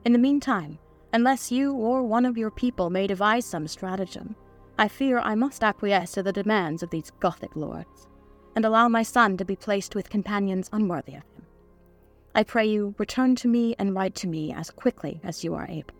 In 0.05 0.13
the 0.13 0.19
meantime, 0.19 0.79
unless 1.11 1.51
you 1.51 1.73
or 1.73 2.01
one 2.01 2.25
of 2.25 2.37
your 2.37 2.49
people 2.49 2.89
may 2.89 3.07
devise 3.07 3.45
some 3.45 3.67
stratagem, 3.67 4.37
I 4.77 4.87
fear 4.87 5.19
I 5.19 5.35
must 5.35 5.65
acquiesce 5.65 6.13
to 6.13 6.23
the 6.23 6.31
demands 6.31 6.81
of 6.81 6.89
these 6.89 7.11
Gothic 7.19 7.57
lords, 7.57 8.07
and 8.55 8.63
allow 8.63 8.87
my 8.87 9.03
son 9.03 9.35
to 9.35 9.43
be 9.43 9.57
placed 9.57 9.95
with 9.95 10.09
companions 10.09 10.69
unworthy 10.71 11.15
of 11.15 11.23
him. 11.23 11.45
I 12.33 12.43
pray 12.43 12.67
you 12.67 12.95
return 12.97 13.35
to 13.35 13.49
me 13.49 13.75
and 13.77 13.93
write 13.93 14.15
to 14.15 14.27
me 14.27 14.53
as 14.53 14.69
quickly 14.69 15.19
as 15.25 15.43
you 15.43 15.55
are 15.55 15.67
able. 15.67 15.98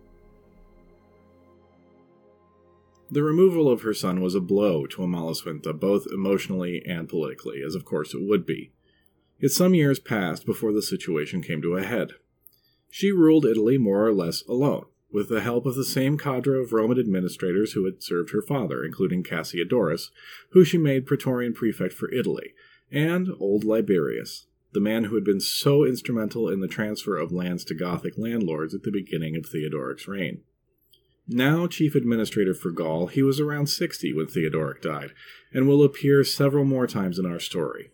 The 3.12 3.24
removal 3.24 3.68
of 3.68 3.82
her 3.82 3.92
son 3.92 4.20
was 4.20 4.36
a 4.36 4.40
blow 4.40 4.86
to 4.86 5.02
Amalasuentha, 5.02 5.72
both 5.72 6.06
emotionally 6.12 6.80
and 6.86 7.08
politically, 7.08 7.60
as 7.60 7.74
of 7.74 7.84
course 7.84 8.14
it 8.14 8.22
would 8.22 8.46
be. 8.46 8.70
Yet 9.40 9.50
some 9.50 9.74
years 9.74 9.98
passed 9.98 10.46
before 10.46 10.72
the 10.72 10.82
situation 10.82 11.42
came 11.42 11.60
to 11.62 11.76
a 11.76 11.82
head. 11.82 12.12
She 12.88 13.10
ruled 13.10 13.44
Italy 13.44 13.78
more 13.78 14.06
or 14.06 14.12
less 14.12 14.42
alone, 14.42 14.84
with 15.10 15.28
the 15.28 15.40
help 15.40 15.66
of 15.66 15.74
the 15.74 15.84
same 15.84 16.18
cadre 16.18 16.60
of 16.60 16.72
Roman 16.72 17.00
administrators 17.00 17.72
who 17.72 17.84
had 17.84 18.00
served 18.00 18.30
her 18.30 18.42
father, 18.42 18.84
including 18.84 19.24
Cassiodorus, 19.24 20.10
who 20.50 20.64
she 20.64 20.78
made 20.78 21.06
Praetorian 21.06 21.52
prefect 21.52 21.94
for 21.94 22.12
Italy, 22.12 22.54
and 22.92 23.28
old 23.40 23.64
Liberius, 23.64 24.46
the 24.72 24.80
man 24.80 25.04
who 25.04 25.16
had 25.16 25.24
been 25.24 25.40
so 25.40 25.84
instrumental 25.84 26.48
in 26.48 26.60
the 26.60 26.68
transfer 26.68 27.16
of 27.16 27.32
lands 27.32 27.64
to 27.64 27.74
Gothic 27.74 28.16
landlords 28.16 28.72
at 28.72 28.84
the 28.84 28.92
beginning 28.92 29.34
of 29.34 29.46
Theodoric's 29.46 30.06
reign. 30.06 30.42
Now 31.32 31.68
chief 31.68 31.94
administrator 31.94 32.54
for 32.54 32.72
Gaul, 32.72 33.06
he 33.06 33.22
was 33.22 33.38
around 33.38 33.68
60 33.68 34.12
when 34.14 34.26
Theodoric 34.26 34.82
died, 34.82 35.12
and 35.52 35.68
will 35.68 35.84
appear 35.84 36.24
several 36.24 36.64
more 36.64 36.88
times 36.88 37.20
in 37.20 37.26
our 37.26 37.38
story. 37.38 37.92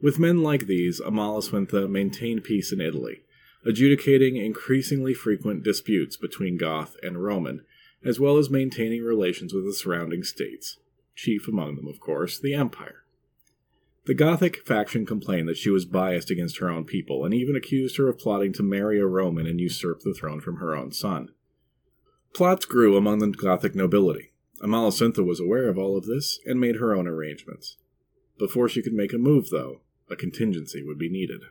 With 0.00 0.18
men 0.18 0.42
like 0.42 0.66
these, 0.66 0.98
Amalasuentha 0.98 1.86
maintained 1.90 2.44
peace 2.44 2.72
in 2.72 2.80
Italy, 2.80 3.24
adjudicating 3.66 4.36
increasingly 4.36 5.12
frequent 5.12 5.62
disputes 5.62 6.16
between 6.16 6.56
Goth 6.56 6.96
and 7.02 7.22
Roman, 7.22 7.62
as 8.02 8.18
well 8.18 8.38
as 8.38 8.48
maintaining 8.48 9.02
relations 9.02 9.52
with 9.52 9.66
the 9.66 9.74
surrounding 9.74 10.24
states, 10.24 10.78
chief 11.14 11.46
among 11.46 11.76
them, 11.76 11.86
of 11.86 12.00
course, 12.00 12.40
the 12.40 12.54
Empire. 12.54 13.04
The 14.06 14.14
Gothic 14.14 14.66
faction 14.66 15.04
complained 15.04 15.46
that 15.46 15.58
she 15.58 15.68
was 15.68 15.84
biased 15.84 16.30
against 16.30 16.56
her 16.56 16.70
own 16.70 16.86
people, 16.86 17.26
and 17.26 17.34
even 17.34 17.54
accused 17.54 17.98
her 17.98 18.08
of 18.08 18.18
plotting 18.18 18.54
to 18.54 18.62
marry 18.62 18.98
a 18.98 19.06
Roman 19.06 19.46
and 19.46 19.60
usurp 19.60 20.00
the 20.00 20.14
throne 20.14 20.40
from 20.40 20.56
her 20.56 20.74
own 20.74 20.90
son. 20.90 21.28
Plots 22.34 22.64
grew 22.64 22.96
among 22.96 23.18
the 23.18 23.28
Gothic 23.28 23.74
nobility. 23.74 24.32
Amalasuentha 24.62 25.24
was 25.24 25.38
aware 25.38 25.68
of 25.68 25.76
all 25.76 25.98
of 25.98 26.06
this 26.06 26.38
and 26.46 26.58
made 26.58 26.76
her 26.76 26.94
own 26.94 27.06
arrangements. 27.06 27.76
Before 28.38 28.70
she 28.70 28.80
could 28.80 28.94
make 28.94 29.12
a 29.12 29.18
move, 29.18 29.50
though, 29.50 29.82
a 30.10 30.16
contingency 30.16 30.82
would 30.82 30.98
be 30.98 31.10
needed. 31.10 31.42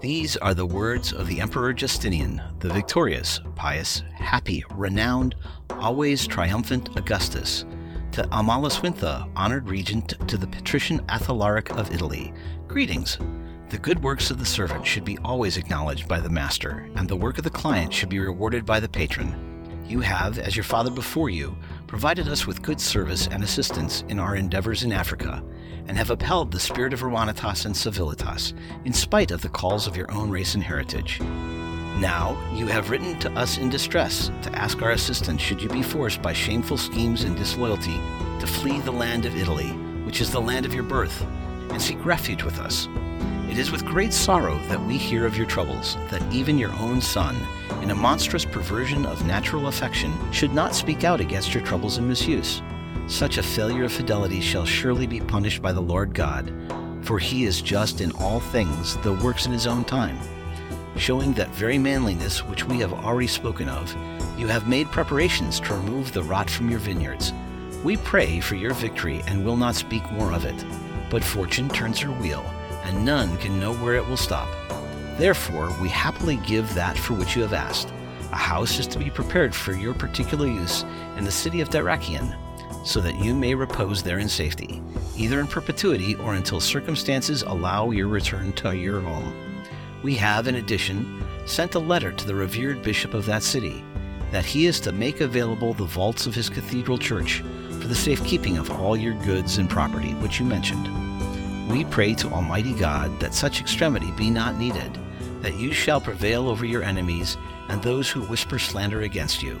These 0.00 0.36
are 0.36 0.54
the 0.54 0.66
words 0.66 1.12
of 1.12 1.26
the 1.26 1.40
Emperor 1.40 1.72
Justinian, 1.72 2.40
the 2.60 2.72
victorious, 2.72 3.40
pious, 3.56 4.04
happy, 4.14 4.64
renowned, 4.70 5.34
always 5.70 6.28
triumphant 6.28 6.96
Augustus, 6.96 7.64
to 8.12 8.22
Amalasuentha, 8.28 9.28
honored 9.34 9.68
regent 9.68 10.14
to 10.28 10.36
the 10.36 10.46
patrician 10.46 11.04
Athalaric 11.08 11.70
of 11.70 11.92
Italy. 11.92 12.32
Greetings. 12.68 13.18
The 13.70 13.78
good 13.78 14.02
works 14.02 14.30
of 14.30 14.38
the 14.38 14.46
servant 14.46 14.86
should 14.86 15.04
be 15.04 15.18
always 15.18 15.58
acknowledged 15.58 16.08
by 16.08 16.20
the 16.20 16.30
master, 16.30 16.88
and 16.94 17.06
the 17.06 17.16
work 17.16 17.36
of 17.36 17.44
the 17.44 17.50
client 17.50 17.92
should 17.92 18.08
be 18.08 18.18
rewarded 18.18 18.64
by 18.64 18.80
the 18.80 18.88
patron. 18.88 19.84
You 19.86 20.00
have, 20.00 20.38
as 20.38 20.56
your 20.56 20.64
father 20.64 20.90
before 20.90 21.28
you, 21.28 21.54
provided 21.86 22.28
us 22.28 22.46
with 22.46 22.62
good 22.62 22.80
service 22.80 23.26
and 23.26 23.44
assistance 23.44 24.04
in 24.08 24.18
our 24.18 24.36
endeavors 24.36 24.84
in 24.84 24.92
Africa, 24.92 25.44
and 25.86 25.98
have 25.98 26.08
upheld 26.08 26.50
the 26.50 26.58
spirit 26.58 26.94
of 26.94 27.02
Romanitas 27.02 27.66
and 27.66 27.76
Civilitas, 27.76 28.54
in 28.86 28.92
spite 28.94 29.32
of 29.32 29.42
the 29.42 29.50
calls 29.50 29.86
of 29.86 29.98
your 29.98 30.10
own 30.12 30.30
race 30.30 30.54
and 30.54 30.64
heritage. 30.64 31.20
Now, 31.20 32.38
you 32.54 32.68
have 32.68 32.88
written 32.88 33.18
to 33.18 33.30
us 33.32 33.58
in 33.58 33.68
distress 33.68 34.30
to 34.42 34.54
ask 34.54 34.80
our 34.80 34.92
assistance 34.92 35.42
should 35.42 35.60
you 35.60 35.68
be 35.68 35.82
forced 35.82 36.22
by 36.22 36.32
shameful 36.32 36.78
schemes 36.78 37.24
and 37.24 37.36
disloyalty 37.36 38.00
to 38.40 38.46
flee 38.46 38.80
the 38.80 38.92
land 38.92 39.26
of 39.26 39.36
Italy, 39.36 39.68
which 40.06 40.22
is 40.22 40.30
the 40.30 40.40
land 40.40 40.64
of 40.64 40.72
your 40.72 40.84
birth, 40.84 41.22
and 41.70 41.82
seek 41.82 42.02
refuge 42.06 42.42
with 42.42 42.60
us. 42.60 42.88
It 43.50 43.56
is 43.56 43.72
with 43.72 43.86
great 43.86 44.12
sorrow 44.12 44.58
that 44.68 44.84
we 44.84 44.98
hear 44.98 45.24
of 45.24 45.36
your 45.36 45.46
troubles, 45.46 45.96
that 46.10 46.22
even 46.30 46.58
your 46.58 46.72
own 46.74 47.00
son, 47.00 47.34
in 47.82 47.90
a 47.90 47.94
monstrous 47.94 48.44
perversion 48.44 49.06
of 49.06 49.26
natural 49.26 49.68
affection, 49.68 50.12
should 50.32 50.52
not 50.52 50.74
speak 50.74 51.02
out 51.02 51.18
against 51.18 51.54
your 51.54 51.64
troubles 51.64 51.96
and 51.96 52.06
misuse. 52.06 52.60
Such 53.06 53.38
a 53.38 53.42
failure 53.42 53.84
of 53.84 53.92
fidelity 53.92 54.42
shall 54.42 54.66
surely 54.66 55.06
be 55.06 55.20
punished 55.20 55.62
by 55.62 55.72
the 55.72 55.80
Lord 55.80 56.12
God, 56.12 56.52
for 57.00 57.18
he 57.18 57.44
is 57.44 57.62
just 57.62 58.02
in 58.02 58.12
all 58.12 58.38
things, 58.38 58.98
though 58.98 59.14
works 59.24 59.46
in 59.46 59.52
his 59.52 59.66
own 59.66 59.82
time. 59.82 60.18
Showing 60.96 61.32
that 61.32 61.48
very 61.54 61.78
manliness 61.78 62.44
which 62.44 62.66
we 62.66 62.78
have 62.80 62.92
already 62.92 63.28
spoken 63.28 63.70
of, 63.70 63.96
you 64.38 64.46
have 64.46 64.68
made 64.68 64.92
preparations 64.92 65.58
to 65.60 65.74
remove 65.74 66.12
the 66.12 66.22
rot 66.22 66.50
from 66.50 66.68
your 66.68 66.80
vineyards. 66.80 67.32
We 67.82 67.96
pray 67.96 68.40
for 68.40 68.56
your 68.56 68.74
victory 68.74 69.22
and 69.26 69.42
will 69.42 69.56
not 69.56 69.74
speak 69.74 70.08
more 70.12 70.34
of 70.34 70.44
it. 70.44 70.64
But 71.10 71.24
fortune 71.24 71.70
turns 71.70 71.98
her 72.00 72.12
wheel 72.12 72.44
and 72.88 73.04
none 73.04 73.36
can 73.36 73.60
know 73.60 73.74
where 73.74 73.94
it 73.94 74.06
will 74.06 74.16
stop. 74.16 74.48
Therefore, 75.18 75.70
we 75.80 75.88
happily 75.88 76.36
give 76.46 76.72
that 76.74 76.96
for 76.96 77.12
which 77.14 77.36
you 77.36 77.42
have 77.42 77.52
asked, 77.52 77.92
A 78.32 78.36
house 78.36 78.78
is 78.78 78.86
to 78.88 78.98
be 78.98 79.10
prepared 79.10 79.54
for 79.54 79.74
your 79.74 79.92
particular 79.94 80.46
use 80.46 80.84
in 81.16 81.24
the 81.24 81.30
city 81.30 81.60
of 81.60 81.68
Dyrrachium, 81.68 82.34
so 82.86 83.00
that 83.00 83.18
you 83.18 83.34
may 83.34 83.54
repose 83.54 84.02
there 84.02 84.18
in 84.18 84.28
safety, 84.28 84.82
either 85.16 85.38
in 85.40 85.46
perpetuity 85.46 86.14
or 86.16 86.34
until 86.34 86.60
circumstances 86.60 87.42
allow 87.42 87.90
your 87.90 88.08
return 88.08 88.52
to 88.54 88.74
your 88.74 89.00
home. 89.00 89.34
We 90.02 90.14
have, 90.14 90.48
in 90.48 90.54
addition, 90.54 91.22
sent 91.46 91.74
a 91.74 91.80
letter 91.80 92.12
to 92.12 92.26
the 92.26 92.34
revered 92.34 92.82
bishop 92.82 93.12
of 93.12 93.26
that 93.26 93.42
city 93.42 93.84
that 94.30 94.44
he 94.44 94.66
is 94.66 94.80
to 94.80 94.92
make 94.92 95.20
available 95.20 95.74
the 95.74 95.84
vaults 95.84 96.26
of 96.26 96.34
his 96.34 96.50
cathedral 96.50 96.98
church 96.98 97.42
for 97.80 97.88
the 97.88 97.94
safekeeping 97.94 98.58
of 98.58 98.70
all 98.70 98.96
your 98.96 99.14
goods 99.24 99.58
and 99.58 99.70
property, 99.70 100.12
which 100.14 100.38
you 100.38 100.44
mentioned. 100.44 101.07
We 101.68 101.84
pray 101.84 102.14
to 102.14 102.30
Almighty 102.30 102.72
God 102.72 103.20
that 103.20 103.34
such 103.34 103.60
extremity 103.60 104.10
be 104.12 104.30
not 104.30 104.56
needed, 104.56 104.98
that 105.42 105.56
you 105.56 105.72
shall 105.72 106.00
prevail 106.00 106.48
over 106.48 106.64
your 106.64 106.82
enemies 106.82 107.36
and 107.68 107.82
those 107.82 108.08
who 108.10 108.22
whisper 108.22 108.58
slander 108.58 109.02
against 109.02 109.42
you. 109.42 109.60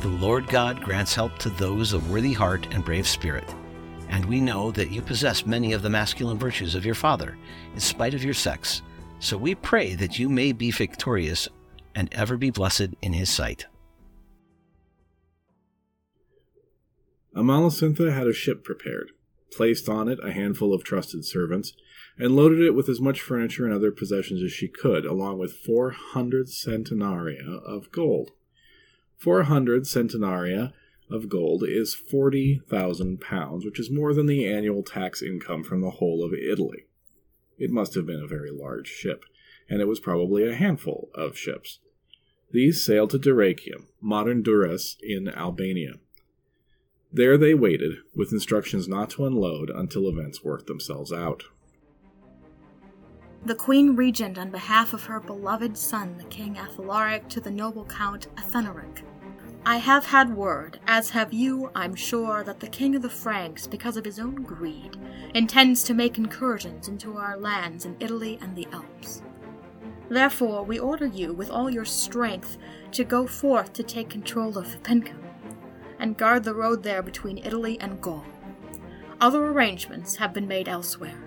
The 0.00 0.08
Lord 0.08 0.48
God 0.48 0.82
grants 0.82 1.14
help 1.14 1.38
to 1.38 1.50
those 1.50 1.92
of 1.92 2.10
worthy 2.10 2.32
heart 2.32 2.66
and 2.72 2.84
brave 2.84 3.06
spirit. 3.06 3.48
And 4.08 4.24
we 4.24 4.40
know 4.40 4.72
that 4.72 4.90
you 4.90 5.00
possess 5.00 5.46
many 5.46 5.72
of 5.72 5.82
the 5.82 5.90
masculine 5.90 6.38
virtues 6.38 6.74
of 6.74 6.84
your 6.84 6.94
father, 6.94 7.38
in 7.74 7.80
spite 7.80 8.14
of 8.14 8.24
your 8.24 8.34
sex. 8.34 8.82
So 9.20 9.36
we 9.36 9.54
pray 9.54 9.94
that 9.94 10.18
you 10.18 10.28
may 10.28 10.52
be 10.52 10.72
victorious 10.72 11.48
and 11.94 12.12
ever 12.12 12.36
be 12.36 12.50
blessed 12.50 12.88
in 13.02 13.12
his 13.12 13.30
sight. 13.30 13.66
Amalasuntha 17.34 18.12
had 18.12 18.26
a 18.26 18.32
ship 18.32 18.64
prepared, 18.64 19.12
placed 19.52 19.88
on 19.88 20.08
it 20.08 20.18
a 20.22 20.32
handful 20.32 20.74
of 20.74 20.84
trusted 20.84 21.24
servants, 21.24 21.72
and 22.18 22.34
loaded 22.34 22.60
it 22.60 22.74
with 22.74 22.88
as 22.88 23.00
much 23.00 23.20
furniture 23.20 23.64
and 23.64 23.74
other 23.74 23.92
possessions 23.92 24.42
as 24.42 24.52
she 24.52 24.68
could, 24.68 25.04
along 25.04 25.38
with 25.38 25.52
four 25.52 25.90
hundred 25.90 26.46
centenaria 26.46 27.60
of 27.64 27.90
gold. 27.92 28.30
Four 29.16 29.44
hundred 29.44 29.84
centenaria 29.84 30.72
of 31.10 31.28
gold 31.28 31.62
is 31.66 31.94
forty 31.94 32.60
thousand 32.68 33.20
pounds, 33.20 33.64
which 33.64 33.78
is 33.78 33.90
more 33.90 34.12
than 34.12 34.26
the 34.26 34.46
annual 34.46 34.82
tax 34.82 35.22
income 35.22 35.62
from 35.62 35.80
the 35.80 35.90
whole 35.90 36.24
of 36.24 36.32
Italy. 36.32 36.86
It 37.58 37.70
must 37.70 37.94
have 37.94 38.06
been 38.06 38.22
a 38.22 38.26
very 38.26 38.50
large 38.50 38.88
ship, 38.88 39.24
and 39.68 39.80
it 39.80 39.88
was 39.88 40.00
probably 40.00 40.46
a 40.46 40.54
handful 40.54 41.10
of 41.14 41.38
ships. 41.38 41.78
These 42.50 42.84
sailed 42.84 43.10
to 43.10 43.18
Dyrrachium, 43.18 43.86
modern 44.00 44.42
Durrës 44.42 44.96
in 45.02 45.28
Albania. 45.28 45.94
There 47.16 47.38
they 47.38 47.54
waited, 47.54 47.94
with 48.14 48.30
instructions 48.30 48.88
not 48.88 49.08
to 49.10 49.24
unload 49.24 49.70
until 49.70 50.06
events 50.06 50.44
worked 50.44 50.66
themselves 50.66 51.10
out. 51.10 51.44
The 53.42 53.54
Queen 53.54 53.96
Regent, 53.96 54.36
on 54.36 54.50
behalf 54.50 54.92
of 54.92 55.04
her 55.04 55.18
beloved 55.18 55.78
son, 55.78 56.18
the 56.18 56.24
King 56.24 56.58
Athalaric, 56.58 57.30
to 57.30 57.40
the 57.40 57.50
noble 57.50 57.86
Count 57.86 58.26
Atheneric. 58.36 59.02
I 59.64 59.78
have 59.78 60.04
had 60.04 60.36
word, 60.36 60.78
as 60.86 61.08
have 61.08 61.32
you, 61.32 61.70
I'm 61.74 61.94
sure, 61.94 62.44
that 62.44 62.60
the 62.60 62.68
King 62.68 62.94
of 62.94 63.00
the 63.00 63.08
Franks, 63.08 63.66
because 63.66 63.96
of 63.96 64.04
his 64.04 64.18
own 64.18 64.34
greed, 64.34 64.98
intends 65.34 65.84
to 65.84 65.94
make 65.94 66.18
incursions 66.18 66.86
into 66.86 67.16
our 67.16 67.38
lands 67.38 67.86
in 67.86 67.96
Italy 67.98 68.38
and 68.42 68.54
the 68.54 68.68
Alps. 68.74 69.22
Therefore, 70.10 70.64
we 70.64 70.78
order 70.78 71.06
you, 71.06 71.32
with 71.32 71.48
all 71.48 71.70
your 71.70 71.86
strength, 71.86 72.58
to 72.92 73.04
go 73.04 73.26
forth 73.26 73.72
to 73.72 73.82
take 73.82 74.10
control 74.10 74.58
of 74.58 74.82
Pincum, 74.82 75.25
and 75.98 76.16
guard 76.16 76.44
the 76.44 76.54
road 76.54 76.82
there 76.82 77.02
between 77.02 77.38
Italy 77.38 77.78
and 77.80 78.00
Gaul. 78.00 78.24
Other 79.20 79.46
arrangements 79.46 80.16
have 80.16 80.34
been 80.34 80.48
made 80.48 80.68
elsewhere. 80.68 81.18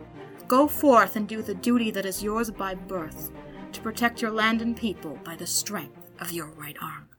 Go 0.47 0.67
forth 0.67 1.15
and 1.15 1.27
do 1.27 1.41
the 1.41 1.55
duty 1.55 1.91
that 1.91 2.05
is 2.05 2.23
yours 2.23 2.51
by 2.51 2.75
birth, 2.75 3.31
to 3.71 3.81
protect 3.81 4.21
your 4.21 4.31
land 4.31 4.61
and 4.61 4.75
people 4.75 5.19
by 5.23 5.35
the 5.35 5.47
strength 5.47 6.09
of 6.19 6.31
your 6.31 6.47
right 6.47 6.77
arm. 6.81 7.09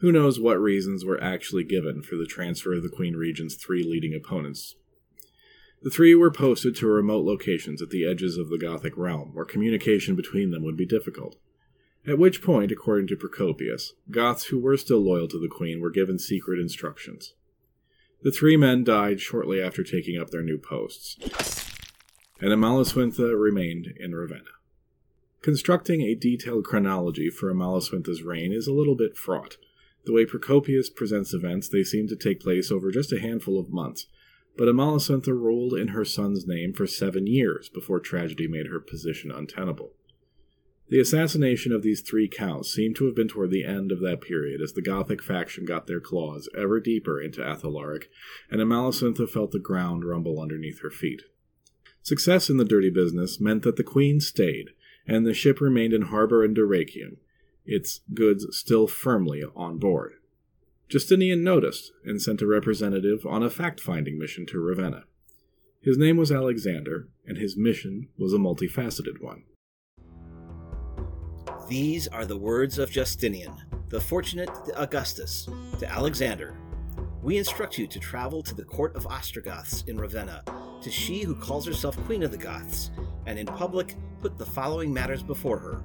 Who 0.00 0.10
knows 0.10 0.40
what 0.40 0.60
reasons 0.60 1.04
were 1.04 1.22
actually 1.22 1.64
given 1.64 2.02
for 2.02 2.16
the 2.16 2.26
transfer 2.26 2.74
of 2.74 2.82
the 2.82 2.88
Queen 2.88 3.14
Regent's 3.14 3.54
three 3.54 3.84
leading 3.84 4.14
opponents? 4.14 4.74
The 5.82 5.90
three 5.90 6.14
were 6.14 6.30
posted 6.30 6.76
to 6.76 6.86
remote 6.86 7.24
locations 7.24 7.82
at 7.82 7.90
the 7.90 8.04
edges 8.04 8.36
of 8.36 8.50
the 8.50 8.58
Gothic 8.58 8.96
realm, 8.96 9.30
where 9.32 9.44
communication 9.44 10.14
between 10.16 10.50
them 10.50 10.64
would 10.64 10.76
be 10.76 10.86
difficult. 10.86 11.36
At 12.06 12.18
which 12.18 12.42
point, 12.42 12.72
according 12.72 13.06
to 13.08 13.16
Procopius, 13.16 13.92
Goths 14.10 14.46
who 14.46 14.58
were 14.58 14.76
still 14.76 14.98
loyal 14.98 15.28
to 15.28 15.38
the 15.38 15.48
Queen 15.48 15.80
were 15.80 15.90
given 15.90 16.18
secret 16.18 16.58
instructions. 16.58 17.34
The 18.22 18.32
three 18.32 18.56
men 18.56 18.82
died 18.82 19.20
shortly 19.20 19.62
after 19.62 19.84
taking 19.84 20.20
up 20.20 20.30
their 20.30 20.42
new 20.42 20.58
posts, 20.58 21.16
and 22.40 22.50
Amalasuentha 22.50 23.40
remained 23.40 23.94
in 23.98 24.14
Ravenna. 24.14 24.50
Constructing 25.42 26.02
a 26.02 26.14
detailed 26.14 26.64
chronology 26.64 27.30
for 27.30 27.52
Amalasuentha's 27.52 28.22
reign 28.22 28.52
is 28.52 28.66
a 28.66 28.72
little 28.72 28.96
bit 28.96 29.16
fraught. 29.16 29.56
The 30.04 30.12
way 30.12 30.24
Procopius 30.24 30.90
presents 30.90 31.32
events, 31.32 31.68
they 31.68 31.84
seem 31.84 32.08
to 32.08 32.16
take 32.16 32.40
place 32.40 32.72
over 32.72 32.90
just 32.90 33.12
a 33.12 33.20
handful 33.20 33.58
of 33.60 33.72
months, 33.72 34.06
but 34.56 34.68
Amalasuentha 34.68 35.28
ruled 35.28 35.74
in 35.74 35.88
her 35.88 36.04
son's 36.04 36.46
name 36.46 36.72
for 36.72 36.86
seven 36.86 37.28
years 37.28 37.68
before 37.68 38.00
tragedy 38.00 38.48
made 38.48 38.66
her 38.66 38.80
position 38.80 39.30
untenable. 39.30 39.94
The 40.92 41.00
assassination 41.00 41.72
of 41.72 41.80
these 41.80 42.02
three 42.02 42.28
counts 42.28 42.70
seemed 42.70 42.96
to 42.96 43.06
have 43.06 43.14
been 43.14 43.26
toward 43.26 43.50
the 43.50 43.64
end 43.64 43.90
of 43.92 44.00
that 44.00 44.20
period, 44.20 44.60
as 44.60 44.74
the 44.74 44.82
Gothic 44.82 45.22
faction 45.22 45.64
got 45.64 45.86
their 45.86 46.00
claws 46.00 46.50
ever 46.54 46.80
deeper 46.80 47.18
into 47.18 47.42
Athalaric, 47.42 48.10
and 48.50 48.60
Amalasuentha 48.60 49.26
felt 49.26 49.52
the 49.52 49.58
ground 49.58 50.04
rumble 50.04 50.38
underneath 50.38 50.82
her 50.82 50.90
feet. 50.90 51.22
Success 52.02 52.50
in 52.50 52.58
the 52.58 52.64
dirty 52.66 52.90
business 52.90 53.40
meant 53.40 53.62
that 53.62 53.76
the 53.76 53.82
Queen 53.82 54.20
stayed, 54.20 54.66
and 55.06 55.24
the 55.24 55.32
ship 55.32 55.62
remained 55.62 55.94
in 55.94 56.02
harbor 56.02 56.44
in 56.44 56.52
Dyrrachium, 56.52 57.16
its 57.64 58.00
goods 58.12 58.46
still 58.50 58.86
firmly 58.86 59.42
on 59.56 59.78
board. 59.78 60.12
Justinian 60.90 61.42
noticed 61.42 61.90
and 62.04 62.20
sent 62.20 62.42
a 62.42 62.46
representative 62.46 63.24
on 63.24 63.42
a 63.42 63.48
fact 63.48 63.80
finding 63.80 64.18
mission 64.18 64.44
to 64.44 64.60
Ravenna. 64.60 65.04
His 65.80 65.96
name 65.96 66.18
was 66.18 66.30
Alexander, 66.30 67.08
and 67.26 67.38
his 67.38 67.56
mission 67.56 68.08
was 68.18 68.34
a 68.34 68.36
multifaceted 68.36 69.22
one. 69.22 69.44
These 71.68 72.08
are 72.08 72.26
the 72.26 72.36
words 72.36 72.78
of 72.78 72.90
Justinian, 72.90 73.54
the 73.88 74.00
fortunate 74.00 74.50
Augustus, 74.76 75.48
to 75.78 75.90
Alexander. 75.90 76.56
We 77.22 77.38
instruct 77.38 77.78
you 77.78 77.86
to 77.86 78.00
travel 78.00 78.42
to 78.42 78.54
the 78.54 78.64
court 78.64 78.96
of 78.96 79.06
Ostrogoths 79.06 79.84
in 79.86 79.96
Ravenna, 79.96 80.42
to 80.82 80.90
she 80.90 81.22
who 81.22 81.34
calls 81.34 81.64
herself 81.64 81.96
Queen 82.04 82.24
of 82.24 82.32
the 82.32 82.36
Goths, 82.36 82.90
and 83.26 83.38
in 83.38 83.46
public 83.46 83.94
put 84.20 84.36
the 84.38 84.44
following 84.44 84.92
matters 84.92 85.22
before 85.22 85.58
her. 85.58 85.82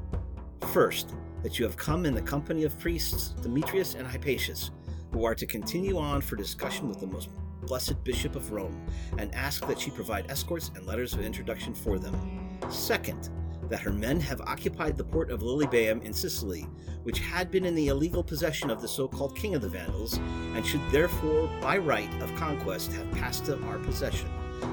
First, 0.74 1.14
that 1.44 1.60
you 1.60 1.66
have 1.66 1.78
come 1.78 2.06
in 2.06 2.16
the 2.16 2.22
company 2.22 2.64
of 2.64 2.80
priests 2.80 3.36
Demetrius 3.42 3.94
and 3.94 4.08
Hypatius, 4.08 4.72
who 5.12 5.26
are 5.26 5.36
to 5.36 5.46
continue 5.46 5.98
on 5.98 6.22
for 6.22 6.36
discussion 6.36 6.90
with 6.90 7.00
the 7.00 7.08
most 7.08 7.30
blessed 7.62 8.04
Bishop 8.04 8.36
of 8.36 8.52
Rome, 8.52 8.86
and 9.20 9.34
ask 9.36 9.66
that 9.68 9.80
she 9.80 9.92
provide 9.92 10.30
escorts 10.30 10.72
and 10.76 10.86
letters 10.86 11.14
of 11.14 11.22
introduction 11.22 11.74
for 11.74 12.00
them. 12.00 12.58
Second, 12.70 13.30
that 13.70 13.80
her 13.82 13.92
men 13.92 14.20
have 14.20 14.42
occupied 14.42 14.98
the 14.98 15.04
port 15.04 15.32
of 15.32 15.42
Lilybaeum 15.42 16.04
in 16.04 16.14
Sicily, 16.14 16.68
which 17.04 17.20
had 17.20 17.52
been 17.52 17.66
in 17.66 17.76
the 17.76 17.90
illegal 17.90 18.24
possession 18.24 18.70
of 18.70 18.82
the 18.82 18.88
so 18.88 19.08
called 19.08 19.36
King 19.36 19.56
of 19.56 19.62
the 19.62 19.70
Vandals, 19.70 20.20
and 20.56 20.66
should 20.66 20.82
therefore, 20.92 21.50
by 21.62 21.78
right 21.78 22.10
of 22.22 22.36
conquest, 22.36 22.92
have 22.94 23.12
passed 23.12 23.46
to 23.46 23.62
our 23.66 23.80
possession, 23.80 24.30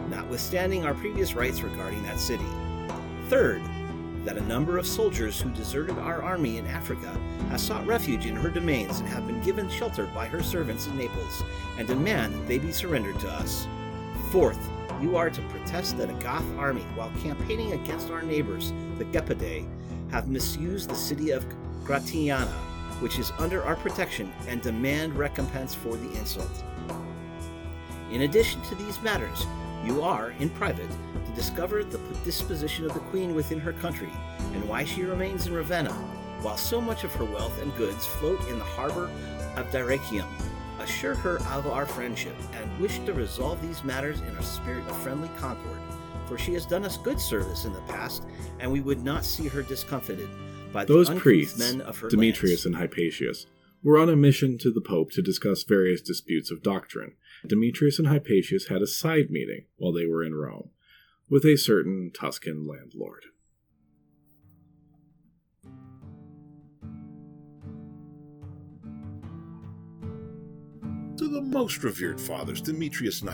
notwithstanding 0.09 0.85
our 0.85 0.95
previous 0.95 1.35
rights 1.35 1.63
regarding 1.63 2.03
that 2.05 2.19
city. 2.19 2.47
Third, 3.29 3.63
that 4.25 4.39
a 4.39 4.47
number 4.47 4.79
of 4.79 4.87
soldiers 4.87 5.41
who 5.41 5.51
deserted 5.51 5.99
our 5.99 6.23
army 6.23 6.57
in 6.57 6.67
Africa 6.67 7.13
have 7.51 7.61
sought 7.61 7.87
refuge 7.87 8.25
in 8.27 8.35
her 8.35 8.49
domains 8.49 9.01
and 9.01 9.09
have 9.09 9.27
been 9.27 9.43
given 9.43 9.69
shelter 9.69 10.07
by 10.15 10.27
her 10.27 10.43
servants 10.43 10.87
in 10.87 10.97
Naples, 10.97 11.43
and 11.79 11.87
demand 11.87 12.35
that 12.35 12.49
they 12.49 12.59
be 12.59 12.73
surrendered 12.73 13.19
to 13.21 13.31
us. 13.31 13.67
Fourth, 14.31 14.59
you 15.05 15.19
are 15.19 15.29
to 15.29 15.43
protest 15.43 15.99
that 15.99 16.09
a 16.09 16.15
Goth 16.15 16.47
army, 16.57 16.81
while 16.95 17.13
campaigning 17.23 17.73
against 17.73 18.11
our 18.11 18.23
neighbors, 18.23 18.73
the 18.97 19.05
Gepidae, 19.05 19.69
have 20.11 20.29
misused 20.29 20.89
the 20.89 20.95
city 20.95 21.31
of 21.31 21.45
Gratiana, 21.85 22.51
which 23.01 23.19
is 23.19 23.31
under 23.39 23.63
our 23.65 23.77
protection, 23.77 24.33
and 24.49 24.63
demand 24.63 25.15
recompense 25.15 25.75
for 25.75 25.95
the 25.95 26.11
insult. 26.19 26.65
In 28.11 28.23
addition 28.23 28.63
to 28.63 28.75
these 28.77 29.03
matters, 29.03 29.47
you 29.85 30.01
are, 30.01 30.31
in 30.39 30.49
private, 30.49 30.89
to 31.27 31.33
discover 31.35 31.85
the 31.85 32.01
disposition 32.25 32.87
of 32.87 32.95
the 32.95 33.01
Queen 33.01 33.35
within 33.35 33.61
her 33.61 33.75
country, 33.75 34.11
and 34.55 34.67
why 34.67 34.85
she 34.85 35.03
remains 35.03 35.47
in 35.47 35.53
Ravenna, 35.53 35.93
while 36.41 36.57
so 36.57 36.81
much 36.81 37.05
of 37.05 37.13
her 37.17 37.27
wealth 37.27 37.61
and 37.61 37.77
goods 37.77 38.07
float 38.07 38.41
in 38.49 38.59
the 38.59 38.65
harbor 38.65 39.11
of 39.57 39.71
Dyrrachium, 39.71 40.27
assure 40.85 41.15
her 41.15 41.39
of 41.49 41.67
our 41.67 41.87
friendship 41.87 42.35
and 42.53 42.81
wish 42.81 42.99
to 43.01 43.13
resolve 43.15 43.61
these 43.63 43.83
matters 43.83 44.21
in 44.21 44.37
a 44.37 44.43
spirit 44.43 44.87
of 44.87 44.97
friendly 44.99 45.31
concord, 45.39 45.81
for 46.27 46.37
she 46.37 46.53
has 46.53 46.67
done 46.67 46.85
us 46.85 46.99
good 46.99 47.19
service 47.19 47.65
in 47.65 47.73
the 47.73 47.81
past, 47.83 48.25
and 48.61 48.71
we 48.71 48.81
would 48.81 49.03
not 49.03 49.25
see 49.25 49.49
her 49.49 49.63
discomfited 49.63 50.29
by 50.73 50.85
Those 50.85 51.09
the 51.09 51.17
priests, 51.17 51.59
men 51.59 51.81
of 51.81 51.99
her 51.99 52.09
Demetrius 52.11 52.67
lands. 52.67 52.67
and 52.67 52.77
Hypatius, 52.77 53.47
were 53.83 53.99
on 53.99 54.11
a 54.11 54.17
mission 54.17 54.59
to 54.59 54.71
the 54.71 54.81
Pope 54.81 55.11
to 55.13 55.23
discuss 55.23 55.63
various 55.63 56.03
disputes 56.03 56.51
of 56.51 56.63
doctrine. 56.63 57.15
Demetrius 57.47 57.99
and 57.99 58.09
Hypatius 58.09 58.69
had 58.69 58.83
a 58.83 58.87
side 58.87 59.31
meeting 59.31 59.65
while 59.77 59.93
they 59.93 60.07
were 60.07 60.23
in 60.23 60.35
Rome 60.35 60.71
with 61.31 61.45
a 61.45 61.57
certain 61.57 62.11
Tuscan 62.15 62.67
landlord. 62.67 63.25
The 71.35 71.43
most 71.43 71.83
revered 71.83 72.21
fathers, 72.21 72.61
Demetrius 72.61 73.23
and 73.23 73.31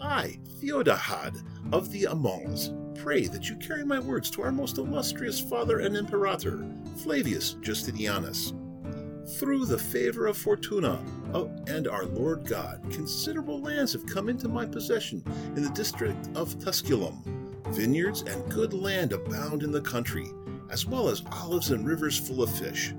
I, 0.00 0.38
Theodahad 0.58 1.42
of 1.70 1.92
the 1.92 2.04
Amals, 2.04 2.72
pray 2.98 3.26
that 3.26 3.50
you 3.50 3.56
carry 3.56 3.84
my 3.84 3.98
words 3.98 4.30
to 4.30 4.42
our 4.42 4.50
most 4.50 4.78
illustrious 4.78 5.38
father 5.38 5.80
and 5.80 5.94
imperator, 5.94 6.66
Flavius 6.96 7.56
Justinianus. 7.60 8.54
Through 9.38 9.66
the 9.66 9.76
favor 9.76 10.26
of 10.26 10.38
Fortuna 10.38 10.98
oh, 11.34 11.50
and 11.66 11.86
our 11.86 12.06
Lord 12.06 12.46
God, 12.46 12.80
considerable 12.90 13.60
lands 13.60 13.92
have 13.92 14.06
come 14.06 14.30
into 14.30 14.48
my 14.48 14.64
possession 14.64 15.22
in 15.56 15.62
the 15.62 15.70
district 15.70 16.30
of 16.34 16.58
Tusculum. 16.58 17.22
Vineyards 17.68 18.22
and 18.22 18.50
good 18.50 18.72
land 18.72 19.12
abound 19.12 19.62
in 19.62 19.72
the 19.72 19.82
country, 19.82 20.32
as 20.70 20.86
well 20.86 21.10
as 21.10 21.22
olives 21.30 21.70
and 21.70 21.86
rivers 21.86 22.16
full 22.16 22.42
of 22.42 22.50
fish. 22.50 22.94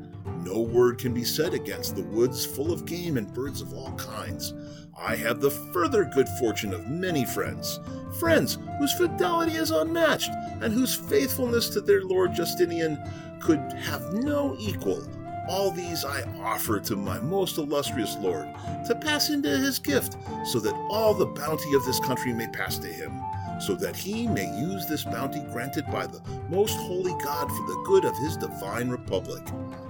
No 0.48 0.62
word 0.62 0.98
can 0.98 1.14
be 1.14 1.26
said 1.26 1.54
against 1.54 1.98
the 1.98 2.04
woods 2.04 2.46
full 2.46 2.72
of 2.72 2.86
game 2.86 3.18
and 3.18 3.34
birds 3.34 3.60
of 3.60 3.74
all 3.74 3.92
kinds. 3.98 4.54
I 4.98 5.14
have 5.18 5.42
the 5.42 5.52
further 5.52 6.06
good 6.06 6.30
fortune 6.40 6.74
of 6.74 6.88
many 6.88 7.26
friends, 7.26 7.82
friends 8.18 8.58
whose 8.80 8.94
fidelity 8.94 9.58
is 9.58 9.72
unmatched, 9.72 10.32
and 10.62 10.74
whose 10.74 10.96
faithfulness 10.96 11.68
to 11.72 11.82
their 11.82 12.02
Lord 12.02 12.34
Justinian 12.34 12.98
could 13.42 13.60
have 13.74 14.14
no 14.14 14.56
equal. 14.58 15.06
All 15.50 15.70
these 15.70 16.06
I 16.06 16.24
offer 16.42 16.80
to 16.80 16.96
my 16.96 17.20
most 17.20 17.58
illustrious 17.58 18.16
Lord, 18.18 18.48
to 18.88 18.96
pass 18.96 19.30
into 19.30 19.50
his 19.50 19.80
gift, 19.80 20.16
so 20.46 20.62
that 20.62 20.76
all 20.90 21.14
the 21.14 21.26
bounty 21.26 21.74
of 21.74 21.84
this 21.84 22.00
country 22.00 22.32
may 22.32 22.48
pass 22.48 22.78
to 22.78 22.88
him 22.88 23.22
so 23.60 23.76
that 23.76 23.96
he 23.96 24.28
may 24.28 24.48
use 24.60 24.86
this 24.86 25.04
bounty 25.04 25.40
granted 25.52 25.86
by 25.92 26.08
the 26.08 26.22
most 26.50 26.76
holy 26.78 27.14
God 27.24 27.48
for 27.50 27.68
the 27.68 27.84
good 27.86 28.06
of 28.06 28.18
his 28.18 28.38
divine 28.38 28.90
republic. 28.90 29.44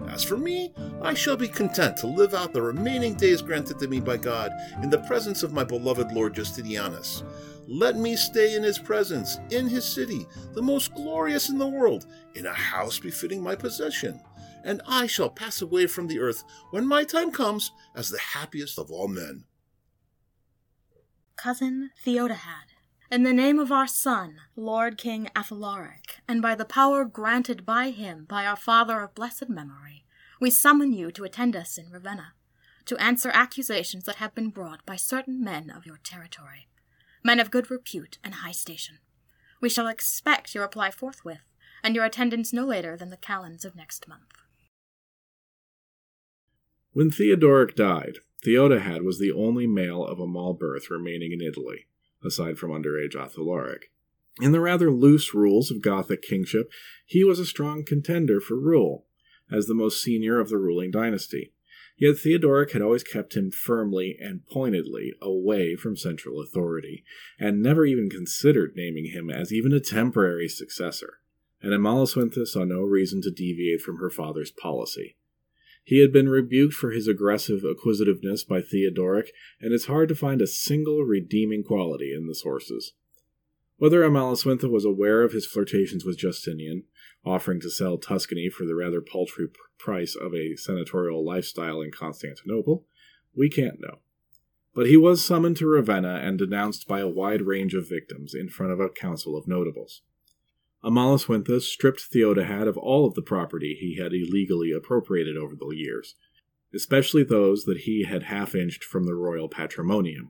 As 0.08 0.24
for 0.24 0.38
me, 0.38 0.74
I 1.02 1.14
shall 1.14 1.38
be 1.38 1.48
content 1.48 1.98
to 1.98 2.08
live 2.08 2.34
out 2.34 2.54
the 2.54 2.62
remaining 2.62 3.16
days 3.16 3.42
granted 3.42 3.80
to 3.80 3.88
me 3.88 4.00
by 4.00 4.18
God 4.18 4.52
in 4.82 4.90
the 4.90 5.00
presence 5.00 5.44
of 5.44 5.54
my 5.54 5.64
beloved 5.64 6.12
Lord 6.12 6.34
Justinianus. 6.34 7.24
Let 7.68 7.98
me 7.98 8.16
stay 8.16 8.56
in 8.56 8.64
his 8.64 8.80
presence, 8.80 9.40
in 9.52 9.68
his 9.68 9.84
city, 9.84 10.26
the 10.54 10.62
most 10.62 10.96
glorious 10.96 11.50
in 11.50 11.58
the 11.58 11.68
world, 11.68 12.06
in 12.34 12.46
a 12.46 12.54
house 12.54 12.98
befitting 12.98 13.44
my 13.44 13.56
possession. 13.56 14.22
And 14.64 14.82
I 14.88 15.08
shall 15.08 15.30
pass 15.30 15.62
away 15.62 15.88
from 15.88 16.08
the 16.08 16.20
earth 16.20 16.44
when 16.72 16.88
my 16.88 17.04
time 17.04 17.32
comes 17.32 17.72
as 17.94 18.10
the 18.10 18.20
happiest 18.20 18.80
of 18.80 18.90
all 18.90 19.10
men. 19.10 19.44
Cousin 21.36 21.92
Theodahad, 22.06 22.77
in 23.10 23.24
the 23.24 23.34
name 23.34 23.58
of 23.58 23.72
our 23.72 23.88
son, 23.88 24.36
Lord 24.56 24.98
King 24.98 25.30
Athalaric, 25.34 26.20
and 26.28 26.42
by 26.42 26.56
the 26.56 26.66
power 26.66 27.06
granted 27.06 27.66
by 27.66 27.92
him 27.92 28.26
by 28.28 28.46
our 28.46 28.58
father 28.58 29.00
of 29.00 29.16
blessed 29.16 29.48
memory, 29.48 30.04
we 30.42 30.50
summon 30.50 30.92
you 30.92 31.10
to 31.12 31.24
attend 31.24 31.56
us 31.56 31.78
in 31.78 31.90
Ravenna, 31.90 32.34
to 32.86 32.98
answer 32.98 33.32
accusations 33.34 34.04
that 34.04 34.18
have 34.18 34.36
been 34.36 34.50
brought 34.50 34.86
by 34.86 34.98
certain 34.98 35.42
men 35.42 35.70
of 35.70 35.86
your 35.86 36.00
territory, 36.04 36.68
men 37.24 37.40
of 37.40 37.50
good 37.50 37.72
repute 37.72 38.18
and 38.24 38.36
high 38.36 38.52
station. 38.52 38.98
We 39.62 39.70
shall 39.70 39.88
expect 39.88 40.54
your 40.54 40.66
reply 40.66 40.92
forthwith, 40.92 41.46
and 41.84 41.96
your 41.96 42.04
attendance 42.04 42.52
no 42.52 42.66
later 42.66 42.98
than 42.98 43.10
the 43.10 43.18
calends 43.18 43.64
of 43.64 43.76
next 43.76 44.08
month. 44.08 44.34
When 46.92 47.10
Theodoric 47.10 47.76
died, 47.76 48.18
Theodahad 48.44 49.04
was 49.04 49.18
the 49.18 49.32
only 49.32 49.66
male 49.66 50.04
of 50.04 50.20
Amal 50.20 50.54
birth 50.54 50.90
remaining 50.90 51.32
in 51.32 51.42
Italy 51.42 51.86
aside 52.28 52.60
from 52.60 52.72
underage 52.72 53.16
Athalaric. 53.16 53.90
In 54.40 54.52
the 54.52 54.60
rather 54.60 54.92
loose 54.92 55.34
rules 55.34 55.72
of 55.72 55.82
Gothic 55.82 56.22
kingship, 56.22 56.70
he 57.06 57.24
was 57.24 57.40
a 57.40 57.46
strong 57.46 57.84
contender 57.84 58.40
for 58.40 58.60
rule, 58.60 59.06
as 59.52 59.66
the 59.66 59.74
most 59.74 60.02
senior 60.02 60.40
of 60.40 60.50
the 60.50 60.58
ruling 60.58 60.92
dynasty. 60.92 61.54
Yet 61.98 62.20
Theodoric 62.20 62.74
had 62.74 62.84
always 62.84 63.04
kept 63.04 63.36
him 63.36 63.50
firmly 63.50 64.16
and 64.20 64.46
pointedly 64.46 65.14
away 65.20 65.76
from 65.76 65.98
central 65.98 66.40
authority, 66.40 67.04
and 67.40 67.64
never 67.64 67.86
even 67.86 68.10
considered 68.10 68.74
naming 68.76 69.06
him 69.06 69.32
as 69.32 69.52
even 69.52 69.74
a 69.74 69.80
temporary 69.80 70.48
successor, 70.48 71.20
and 71.60 71.74
Amalasuentha 71.74 72.46
saw 72.46 72.64
no 72.64 72.82
reason 72.82 73.22
to 73.24 73.32
deviate 73.32 73.82
from 73.82 73.98
her 73.98 74.12
father's 74.12 74.52
policy. 74.52 75.16
He 75.88 76.02
had 76.02 76.12
been 76.12 76.28
rebuked 76.28 76.74
for 76.74 76.92
his 76.92 77.08
aggressive 77.08 77.64
acquisitiveness 77.64 78.44
by 78.44 78.60
Theodoric, 78.60 79.32
and 79.62 79.72
it's 79.72 79.86
hard 79.86 80.10
to 80.10 80.16
find 80.16 80.42
a 80.42 80.46
single 80.46 81.06
redeeming 81.06 81.64
quality 81.64 82.14
in 82.14 82.28
the 82.28 82.36
sources. 82.36 82.92
Whether 83.78 84.02
Amalasuentha 84.02 84.70
was 84.70 84.84
aware 84.84 85.24
of 85.24 85.32
his 85.32 85.46
flirtations 85.46 86.04
with 86.04 86.18
Justinian, 86.18 86.84
offering 87.24 87.62
to 87.62 87.70
sell 87.70 87.98
Tuscany 87.98 88.50
for 88.50 88.66
the 88.66 88.76
rather 88.76 89.00
paltry 89.00 89.48
price 89.80 90.14
of 90.14 90.34
a 90.34 90.58
senatorial 90.58 91.26
lifestyle 91.26 91.80
in 91.80 91.92
Constantinople, 91.92 92.86
we 93.34 93.48
can't 93.50 93.80
know. 93.80 94.00
But 94.76 94.88
he 94.88 94.98
was 94.98 95.24
summoned 95.24 95.56
to 95.58 95.68
Ravenna 95.68 96.16
and 96.16 96.38
denounced 96.38 96.86
by 96.86 97.00
a 97.00 97.08
wide 97.08 97.44
range 97.44 97.74
of 97.74 97.88
victims 97.88 98.34
in 98.34 98.50
front 98.50 98.74
of 98.74 98.82
a 98.82 98.90
council 98.90 99.38
of 99.38 99.48
notables. 99.48 100.02
Amalasuentha 100.84 101.62
stripped 101.62 102.02
Theodahad 102.02 102.68
of 102.68 102.78
all 102.78 103.06
of 103.08 103.16
the 103.16 103.22
property 103.22 103.76
he 103.80 103.96
had 103.96 104.14
illegally 104.14 104.72
appropriated 104.72 105.36
over 105.36 105.56
the 105.56 105.68
years, 105.76 106.16
especially 106.74 107.24
those 107.24 107.66
that 107.66 107.80
he 107.80 108.04
had 108.04 108.24
half 108.24 108.54
inched 108.54 108.84
from 108.84 109.06
the 109.06 109.16
royal 109.16 109.50
patrimonium. 109.50 110.30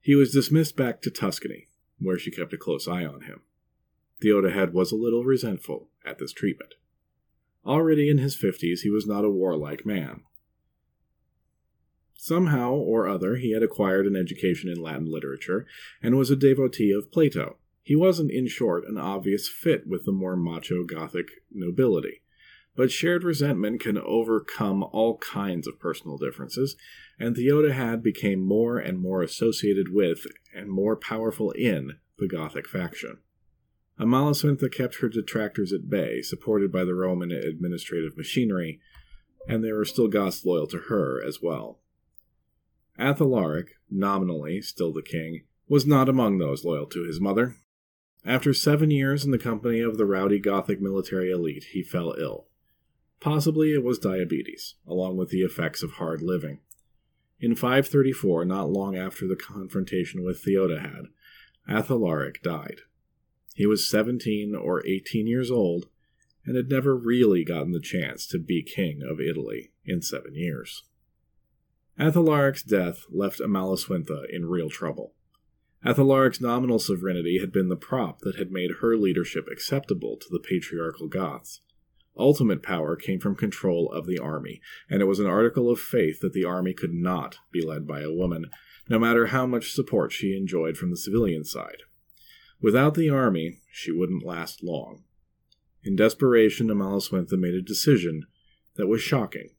He 0.00 0.14
was 0.14 0.32
dismissed 0.32 0.76
back 0.76 1.02
to 1.02 1.10
Tuscany, 1.10 1.68
where 1.98 2.18
she 2.18 2.30
kept 2.30 2.52
a 2.52 2.58
close 2.58 2.86
eye 2.86 3.04
on 3.04 3.22
him. 3.22 3.42
Theodahad 4.20 4.72
was 4.72 4.92
a 4.92 4.96
little 4.96 5.24
resentful 5.24 5.88
at 6.04 6.18
this 6.18 6.32
treatment. 6.32 6.74
Already 7.66 8.08
in 8.08 8.18
his 8.18 8.36
fifties, 8.36 8.82
he 8.82 8.90
was 8.90 9.06
not 9.06 9.24
a 9.24 9.30
warlike 9.30 9.84
man. 9.84 10.22
Somehow 12.14 12.72
or 12.72 13.08
other, 13.08 13.36
he 13.36 13.52
had 13.52 13.62
acquired 13.62 14.06
an 14.06 14.16
education 14.16 14.70
in 14.70 14.80
Latin 14.80 15.10
literature 15.10 15.66
and 16.02 16.16
was 16.16 16.30
a 16.30 16.36
devotee 16.36 16.92
of 16.92 17.10
Plato, 17.10 17.56
he 17.84 17.94
wasn't, 17.94 18.30
in 18.30 18.48
short, 18.48 18.88
an 18.88 18.96
obvious 18.96 19.46
fit 19.46 19.86
with 19.86 20.06
the 20.06 20.12
more 20.12 20.36
macho 20.36 20.84
Gothic 20.84 21.28
nobility. 21.52 22.22
But 22.74 22.90
shared 22.90 23.22
resentment 23.22 23.80
can 23.80 23.98
overcome 23.98 24.82
all 24.82 25.18
kinds 25.18 25.68
of 25.68 25.78
personal 25.78 26.16
differences, 26.16 26.76
and 27.20 27.36
Theodahad 27.36 28.02
became 28.02 28.40
more 28.40 28.78
and 28.78 28.98
more 28.98 29.22
associated 29.22 29.92
with 29.92 30.26
and 30.56 30.70
more 30.70 30.96
powerful 30.96 31.50
in 31.50 31.98
the 32.18 32.26
Gothic 32.26 32.66
faction. 32.66 33.18
Amalasuentha 34.00 34.72
kept 34.72 34.96
her 34.96 35.08
detractors 35.10 35.72
at 35.72 35.90
bay, 35.90 36.22
supported 36.22 36.72
by 36.72 36.84
the 36.84 36.94
Roman 36.94 37.30
administrative 37.30 38.16
machinery, 38.16 38.80
and 39.46 39.62
there 39.62 39.76
were 39.76 39.84
still 39.84 40.08
Goths 40.08 40.44
loyal 40.44 40.66
to 40.68 40.84
her 40.88 41.22
as 41.22 41.40
well. 41.42 41.80
Athalaric, 42.98 43.76
nominally 43.90 44.62
still 44.62 44.92
the 44.92 45.02
king, 45.02 45.42
was 45.68 45.86
not 45.86 46.08
among 46.08 46.38
those 46.38 46.64
loyal 46.64 46.86
to 46.86 47.04
his 47.04 47.20
mother, 47.20 47.56
after 48.24 48.54
seven 48.54 48.90
years 48.90 49.24
in 49.24 49.30
the 49.30 49.38
company 49.38 49.80
of 49.80 49.98
the 49.98 50.06
rowdy 50.06 50.38
Gothic 50.38 50.80
military 50.80 51.30
elite, 51.30 51.64
he 51.72 51.82
fell 51.82 52.14
ill. 52.18 52.46
Possibly 53.20 53.72
it 53.72 53.84
was 53.84 53.98
diabetes, 53.98 54.74
along 54.86 55.16
with 55.16 55.30
the 55.30 55.42
effects 55.42 55.82
of 55.82 55.92
hard 55.92 56.22
living. 56.22 56.60
In 57.40 57.54
534, 57.54 58.44
not 58.44 58.70
long 58.70 58.96
after 58.96 59.26
the 59.26 59.36
confrontation 59.36 60.24
with 60.24 60.42
Theodahad, 60.42 61.06
Athalaric 61.68 62.42
died. 62.42 62.80
He 63.54 63.66
was 63.66 63.88
17 63.88 64.54
or 64.54 64.86
18 64.86 65.26
years 65.26 65.50
old 65.50 65.86
and 66.46 66.56
had 66.56 66.68
never 66.68 66.96
really 66.96 67.44
gotten 67.44 67.72
the 67.72 67.80
chance 67.80 68.26
to 68.26 68.38
be 68.38 68.62
king 68.62 69.02
of 69.02 69.20
Italy 69.20 69.72
in 69.84 70.02
seven 70.02 70.34
years. 70.34 70.84
Athalaric's 71.98 72.62
death 72.62 73.04
left 73.10 73.40
Amalasuentha 73.40 74.24
in 74.28 74.46
real 74.46 74.68
trouble. 74.68 75.14
Athalaric's 75.84 76.40
nominal 76.40 76.78
sovereignty 76.78 77.38
had 77.38 77.52
been 77.52 77.68
the 77.68 77.76
prop 77.76 78.20
that 78.20 78.36
had 78.36 78.50
made 78.50 78.70
her 78.80 78.96
leadership 78.96 79.46
acceptable 79.50 80.16
to 80.16 80.28
the 80.30 80.38
patriarchal 80.38 81.08
Goths. 81.08 81.60
Ultimate 82.16 82.62
power 82.62 82.96
came 82.96 83.20
from 83.20 83.34
control 83.34 83.90
of 83.92 84.06
the 84.06 84.18
army, 84.18 84.60
and 84.88 85.02
it 85.02 85.06
was 85.06 85.18
an 85.18 85.26
article 85.26 85.70
of 85.70 85.80
faith 85.80 86.20
that 86.20 86.32
the 86.32 86.44
army 86.44 86.72
could 86.72 86.94
not 86.94 87.38
be 87.52 87.60
led 87.60 87.86
by 87.86 88.00
a 88.00 88.12
woman, 88.12 88.46
no 88.88 88.98
matter 88.98 89.26
how 89.26 89.46
much 89.46 89.72
support 89.72 90.12
she 90.12 90.36
enjoyed 90.36 90.76
from 90.76 90.90
the 90.90 90.96
civilian 90.96 91.44
side. 91.44 91.82
Without 92.62 92.94
the 92.94 93.10
army, 93.10 93.60
she 93.70 93.90
wouldn't 93.90 94.24
last 94.24 94.62
long. 94.62 95.02
In 95.82 95.96
desperation, 95.96 96.68
Amalasuentha 96.68 97.36
made 97.36 97.54
a 97.54 97.60
decision 97.60 98.26
that 98.76 98.86
was 98.86 99.02
shocking, 99.02 99.50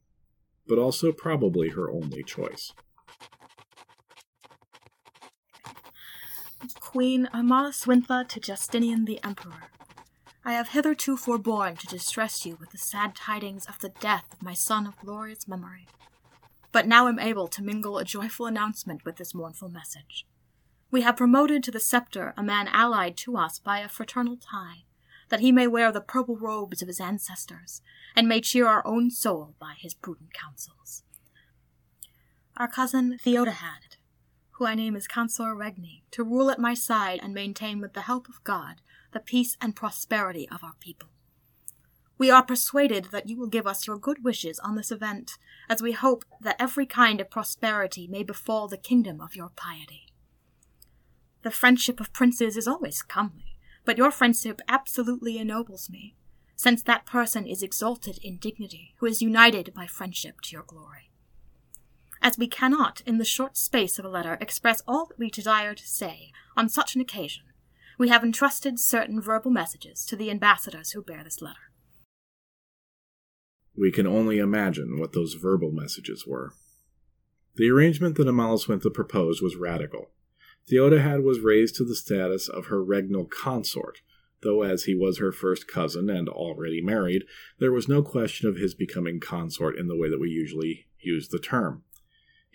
but 0.66 0.78
also 0.78 1.12
probably 1.12 1.68
her 1.68 1.90
only 1.90 2.24
choice. 2.24 2.72
Queen 6.96 7.28
Amalasuentha 7.34 8.26
to 8.26 8.40
Justinian 8.40 9.04
the 9.04 9.22
Emperor. 9.22 9.64
I 10.46 10.54
have 10.54 10.70
hitherto 10.70 11.18
forborne 11.18 11.76
to 11.76 11.86
distress 11.86 12.46
you 12.46 12.56
with 12.56 12.70
the 12.70 12.78
sad 12.78 13.14
tidings 13.14 13.66
of 13.66 13.78
the 13.80 13.90
death 13.90 14.24
of 14.32 14.40
my 14.40 14.54
son 14.54 14.86
of 14.86 14.96
glorious 14.96 15.46
memory, 15.46 15.88
but 16.72 16.86
now 16.88 17.06
am 17.06 17.18
able 17.18 17.48
to 17.48 17.62
mingle 17.62 17.98
a 17.98 18.04
joyful 18.06 18.46
announcement 18.46 19.04
with 19.04 19.16
this 19.16 19.34
mournful 19.34 19.68
message. 19.68 20.26
We 20.90 21.02
have 21.02 21.18
promoted 21.18 21.62
to 21.64 21.70
the 21.70 21.80
scepter 21.80 22.32
a 22.34 22.42
man 22.42 22.66
allied 22.66 23.18
to 23.18 23.36
us 23.36 23.58
by 23.58 23.80
a 23.80 23.90
fraternal 23.90 24.38
tie, 24.38 24.84
that 25.28 25.40
he 25.40 25.52
may 25.52 25.66
wear 25.66 25.92
the 25.92 26.00
purple 26.00 26.38
robes 26.38 26.80
of 26.80 26.88
his 26.88 26.98
ancestors, 26.98 27.82
and 28.16 28.26
may 28.26 28.40
cheer 28.40 28.66
our 28.66 28.86
own 28.86 29.10
soul 29.10 29.54
by 29.60 29.74
his 29.76 29.92
prudent 29.92 30.32
counsels. 30.32 31.02
our 32.56 32.68
cousin 32.68 33.18
Theodahad, 33.22 33.95
who 34.58 34.66
I 34.66 34.74
name 34.74 34.96
as 34.96 35.06
Consors 35.06 35.56
Regni, 35.56 36.02
to 36.12 36.24
rule 36.24 36.50
at 36.50 36.58
my 36.58 36.72
side 36.74 37.20
and 37.22 37.34
maintain 37.34 37.80
with 37.80 37.92
the 37.92 38.02
help 38.02 38.28
of 38.28 38.42
God 38.42 38.80
the 39.12 39.20
peace 39.20 39.56
and 39.60 39.76
prosperity 39.76 40.48
of 40.50 40.64
our 40.64 40.74
people. 40.80 41.10
We 42.18 42.30
are 42.30 42.42
persuaded 42.42 43.08
that 43.12 43.28
you 43.28 43.38
will 43.38 43.48
give 43.48 43.66
us 43.66 43.86
your 43.86 43.98
good 43.98 44.24
wishes 44.24 44.58
on 44.60 44.74
this 44.74 44.90
event, 44.90 45.32
as 45.68 45.82
we 45.82 45.92
hope 45.92 46.24
that 46.40 46.56
every 46.58 46.86
kind 46.86 47.20
of 47.20 47.30
prosperity 47.30 48.08
may 48.08 48.22
befall 48.22 48.68
the 48.68 48.78
kingdom 48.78 49.20
of 49.20 49.36
your 49.36 49.50
piety. 49.54 50.06
The 51.42 51.50
friendship 51.50 52.00
of 52.00 52.14
princes 52.14 52.56
is 52.56 52.66
always 52.66 53.02
comely, 53.02 53.58
but 53.84 53.98
your 53.98 54.10
friendship 54.10 54.62
absolutely 54.68 55.38
ennobles 55.38 55.90
me, 55.90 56.16
since 56.56 56.82
that 56.82 57.04
person 57.04 57.46
is 57.46 57.62
exalted 57.62 58.18
in 58.22 58.38
dignity 58.38 58.94
who 58.98 59.06
is 59.06 59.20
united 59.20 59.74
by 59.74 59.86
friendship 59.86 60.40
to 60.44 60.52
your 60.52 60.62
glory. 60.62 61.05
As 62.26 62.36
we 62.36 62.48
cannot, 62.48 63.02
in 63.06 63.18
the 63.18 63.24
short 63.24 63.56
space 63.56 64.00
of 64.00 64.04
a 64.04 64.08
letter, 64.08 64.36
express 64.40 64.82
all 64.84 65.06
that 65.06 65.16
we 65.16 65.30
desire 65.30 65.76
to 65.76 65.86
say 65.86 66.32
on 66.56 66.68
such 66.68 66.96
an 66.96 67.00
occasion, 67.00 67.44
we 68.00 68.08
have 68.08 68.24
entrusted 68.24 68.80
certain 68.80 69.20
verbal 69.20 69.52
messages 69.52 70.04
to 70.06 70.16
the 70.16 70.28
ambassadors 70.28 70.90
who 70.90 71.04
bear 71.04 71.22
this 71.22 71.40
letter. 71.40 71.70
We 73.78 73.92
can 73.92 74.08
only 74.08 74.40
imagine 74.40 74.98
what 74.98 75.12
those 75.12 75.34
verbal 75.34 75.70
messages 75.70 76.26
were. 76.26 76.50
The 77.54 77.70
arrangement 77.70 78.16
that 78.16 78.26
Amalasuentha 78.26 78.92
proposed 78.92 79.40
was 79.40 79.54
radical. 79.54 80.10
Theodahad 80.68 81.22
was 81.22 81.38
raised 81.38 81.76
to 81.76 81.84
the 81.84 81.94
status 81.94 82.48
of 82.48 82.66
her 82.66 82.84
regnal 82.84 83.30
consort, 83.30 83.98
though 84.42 84.62
as 84.62 84.82
he 84.82 84.96
was 84.96 85.18
her 85.18 85.30
first 85.30 85.68
cousin 85.68 86.10
and 86.10 86.28
already 86.28 86.82
married, 86.82 87.22
there 87.60 87.70
was 87.70 87.86
no 87.86 88.02
question 88.02 88.48
of 88.48 88.56
his 88.56 88.74
becoming 88.74 89.20
consort 89.20 89.78
in 89.78 89.86
the 89.86 89.96
way 89.96 90.10
that 90.10 90.20
we 90.20 90.28
usually 90.28 90.88
use 90.98 91.28
the 91.28 91.38
term. 91.38 91.84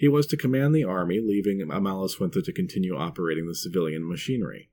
He 0.02 0.08
was 0.08 0.26
to 0.28 0.36
command 0.36 0.74
the 0.74 0.84
army, 0.84 1.20
leaving 1.20 1.60
Amalasuentha 1.60 2.44
to 2.46 2.52
continue 2.52 2.96
operating 2.96 3.46
the 3.46 3.54
civilian 3.54 4.10
machinery. 4.10 4.72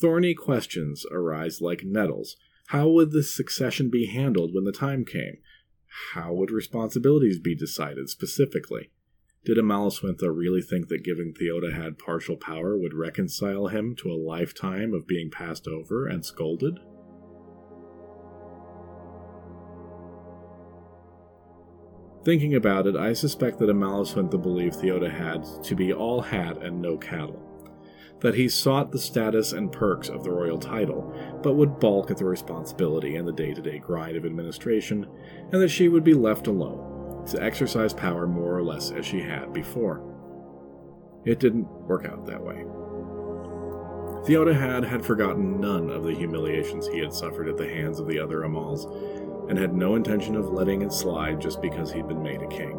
Thorny 0.00 0.34
questions 0.34 1.06
arise 1.12 1.60
like 1.60 1.84
nettles. 1.84 2.36
How 2.66 2.88
would 2.88 3.12
the 3.12 3.22
succession 3.22 3.88
be 3.88 4.06
handled 4.06 4.52
when 4.52 4.64
the 4.64 4.72
time 4.72 5.04
came? 5.04 5.38
How 6.12 6.32
would 6.32 6.50
responsibilities 6.50 7.38
be 7.38 7.54
decided 7.54 8.10
specifically? 8.10 8.90
Did 9.44 9.58
Amalasuentha 9.58 10.36
really 10.36 10.60
think 10.60 10.88
that 10.88 11.04
giving 11.04 11.32
Theodahad 11.32 11.96
partial 11.96 12.36
power 12.36 12.76
would 12.76 12.94
reconcile 12.94 13.68
him 13.68 13.94
to 14.00 14.10
a 14.10 14.18
lifetime 14.18 14.92
of 14.92 15.06
being 15.06 15.30
passed 15.30 15.68
over 15.68 16.08
and 16.08 16.26
scolded? 16.26 16.80
Thinking 22.24 22.54
about 22.54 22.86
it, 22.86 22.96
I 22.96 23.12
suspect 23.12 23.58
that 23.58 23.70
Amalasuentha 23.70 24.40
believed 24.40 24.76
Theodahad 24.76 25.62
to 25.64 25.74
be 25.74 25.92
all 25.92 26.20
hat 26.20 26.62
and 26.62 26.82
no 26.82 26.96
cattle 26.96 27.48
that 28.20 28.34
he 28.34 28.48
sought 28.48 28.90
the 28.90 28.98
status 28.98 29.52
and 29.52 29.70
perks 29.70 30.08
of 30.08 30.24
the 30.24 30.30
royal 30.30 30.58
title, 30.58 31.14
but 31.42 31.54
would 31.54 31.78
balk 31.78 32.10
at 32.10 32.16
the 32.16 32.24
responsibility 32.24 33.16
and 33.16 33.28
the 33.28 33.32
day 33.32 33.54
to 33.54 33.62
day 33.62 33.78
grind 33.78 34.16
of 34.16 34.24
administration, 34.24 35.06
and 35.52 35.62
that 35.62 35.68
she 35.68 35.88
would 35.88 36.04
be 36.04 36.14
left 36.14 36.46
alone 36.46 37.24
to 37.26 37.42
exercise 37.42 37.92
power 37.92 38.26
more 38.26 38.56
or 38.56 38.62
less 38.62 38.90
as 38.90 39.06
she 39.06 39.20
had 39.20 39.52
before. 39.52 40.02
It 41.24 41.38
didn't 41.38 41.70
work 41.86 42.06
out 42.06 42.26
that 42.26 42.42
way. 42.42 42.64
Theodahad 44.24 44.84
had 44.84 45.04
forgotten 45.04 45.60
none 45.60 45.90
of 45.90 46.02
the 46.02 46.14
humiliations 46.14 46.88
he 46.88 46.98
had 46.98 47.12
suffered 47.12 47.48
at 47.48 47.56
the 47.56 47.68
hands 47.68 48.00
of 48.00 48.08
the 48.08 48.18
other 48.18 48.40
Amals, 48.40 48.84
and 49.48 49.58
had 49.58 49.74
no 49.74 49.94
intention 49.94 50.36
of 50.36 50.52
letting 50.52 50.82
it 50.82 50.92
slide 50.92 51.40
just 51.40 51.62
because 51.62 51.92
he'd 51.92 52.06
been 52.06 52.22
made 52.22 52.42
a 52.42 52.48
king. 52.48 52.76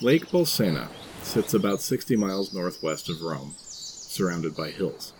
Lake 0.00 0.26
Bolsena 0.28 0.88
sits 1.28 1.52
about 1.52 1.82
60 1.82 2.16
miles 2.16 2.54
northwest 2.54 3.10
of 3.10 3.20
Rome, 3.20 3.54
surrounded 3.58 4.56
by 4.56 4.70
hills. 4.70 5.12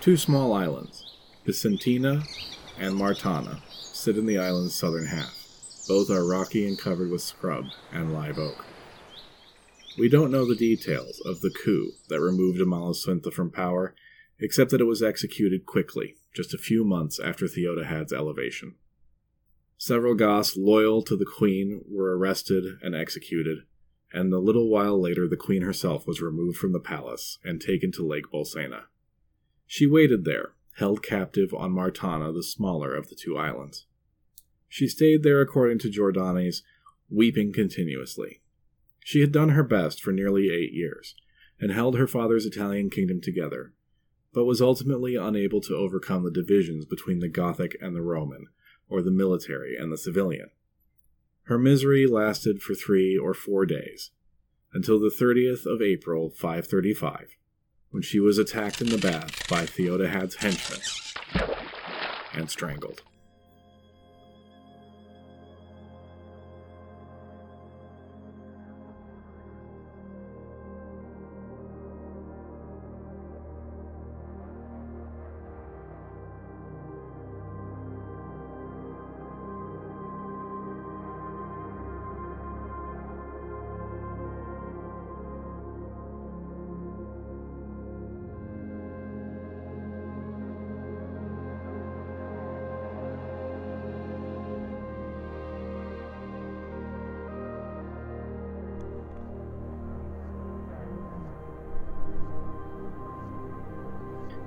Two 0.00 0.16
small 0.16 0.52
islands, 0.52 1.06
Bisantina 1.46 2.26
and 2.80 2.96
Martana, 2.96 3.60
sit 3.70 4.18
in 4.18 4.26
the 4.26 4.38
island's 4.38 4.74
southern 4.74 5.06
half. 5.06 5.32
Both 5.86 6.10
are 6.10 6.26
rocky 6.26 6.66
and 6.66 6.76
covered 6.76 7.12
with 7.12 7.22
scrub 7.22 7.66
and 7.92 8.12
live 8.12 8.38
oak. 8.38 8.64
We 9.96 10.08
don't 10.08 10.32
know 10.32 10.48
the 10.48 10.56
details 10.56 11.22
of 11.24 11.42
the 11.42 11.50
coup 11.50 11.92
that 12.08 12.20
removed 12.20 12.60
Amalasuentha 12.60 13.32
from 13.32 13.52
power, 13.52 13.94
except 14.40 14.72
that 14.72 14.80
it 14.80 14.84
was 14.84 15.00
executed 15.00 15.64
quickly, 15.64 16.16
just 16.34 16.52
a 16.54 16.58
few 16.58 16.84
months 16.84 17.20
after 17.20 17.46
Theodahad's 17.46 18.12
elevation. 18.12 18.74
Several 19.78 20.16
Goths 20.16 20.56
loyal 20.56 21.02
to 21.02 21.16
the 21.16 21.24
queen 21.24 21.84
were 21.88 22.18
arrested 22.18 22.64
and 22.82 22.96
executed, 22.96 23.60
and 24.12 24.32
a 24.32 24.38
little 24.38 24.68
while 24.68 25.00
later 25.00 25.28
the 25.28 25.36
queen 25.36 25.62
herself 25.62 26.06
was 26.06 26.20
removed 26.20 26.56
from 26.56 26.72
the 26.72 26.80
palace 26.80 27.38
and 27.44 27.60
taken 27.60 27.92
to 27.92 28.06
Lake 28.06 28.30
Bolsena. 28.32 28.84
She 29.66 29.86
waited 29.86 30.24
there, 30.24 30.54
held 30.76 31.02
captive 31.02 31.54
on 31.54 31.72
Martana, 31.72 32.32
the 32.32 32.42
smaller 32.42 32.94
of 32.94 33.08
the 33.08 33.14
two 33.14 33.36
islands. 33.36 33.86
She 34.68 34.88
stayed 34.88 35.22
there, 35.22 35.40
according 35.40 35.78
to 35.80 35.90
Jordanes, 35.90 36.62
weeping 37.08 37.52
continuously. 37.52 38.40
She 39.04 39.20
had 39.20 39.32
done 39.32 39.50
her 39.50 39.62
best 39.62 40.00
for 40.00 40.12
nearly 40.12 40.50
eight 40.50 40.72
years, 40.72 41.14
and 41.60 41.72
held 41.72 41.96
her 41.96 42.06
father's 42.06 42.46
Italian 42.46 42.90
kingdom 42.90 43.20
together, 43.20 43.72
but 44.32 44.44
was 44.44 44.62
ultimately 44.62 45.16
unable 45.16 45.60
to 45.62 45.76
overcome 45.76 46.24
the 46.24 46.30
divisions 46.30 46.84
between 46.84 47.18
the 47.18 47.28
Gothic 47.28 47.76
and 47.80 47.94
the 47.94 48.02
Roman, 48.02 48.46
or 48.88 49.02
the 49.02 49.10
military 49.10 49.76
and 49.76 49.92
the 49.92 49.98
civilian. 49.98 50.50
Her 51.50 51.58
misery 51.58 52.06
lasted 52.06 52.62
for 52.62 52.74
three 52.76 53.18
or 53.18 53.34
four 53.34 53.66
days, 53.66 54.12
until 54.72 55.00
the 55.00 55.10
30th 55.10 55.66
of 55.66 55.82
April, 55.82 56.30
535, 56.30 57.30
when 57.90 58.04
she 58.04 58.20
was 58.20 58.38
attacked 58.38 58.80
in 58.80 58.86
the 58.86 58.96
bath 58.96 59.48
by 59.48 59.66
Theodahad's 59.66 60.36
henchmen 60.36 60.80
and 62.32 62.48
strangled. 62.48 63.02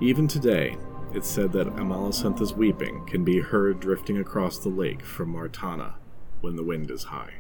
Even 0.04 0.28
today, 0.28 0.76
it's 1.14 1.30
said 1.30 1.54
that 1.54 1.78
Amalasuentha's 1.78 2.54
weeping 2.54 3.06
can 3.06 3.24
be 3.24 3.40
heard 3.40 3.80
drifting 3.80 4.18
across 4.18 4.58
the 4.58 4.68
lake 4.68 5.02
from 5.02 5.30
Martana 5.30 5.96
when 6.42 6.58
the 6.58 6.64
wind 6.64 6.92
is 6.92 7.06
high. 7.06 7.36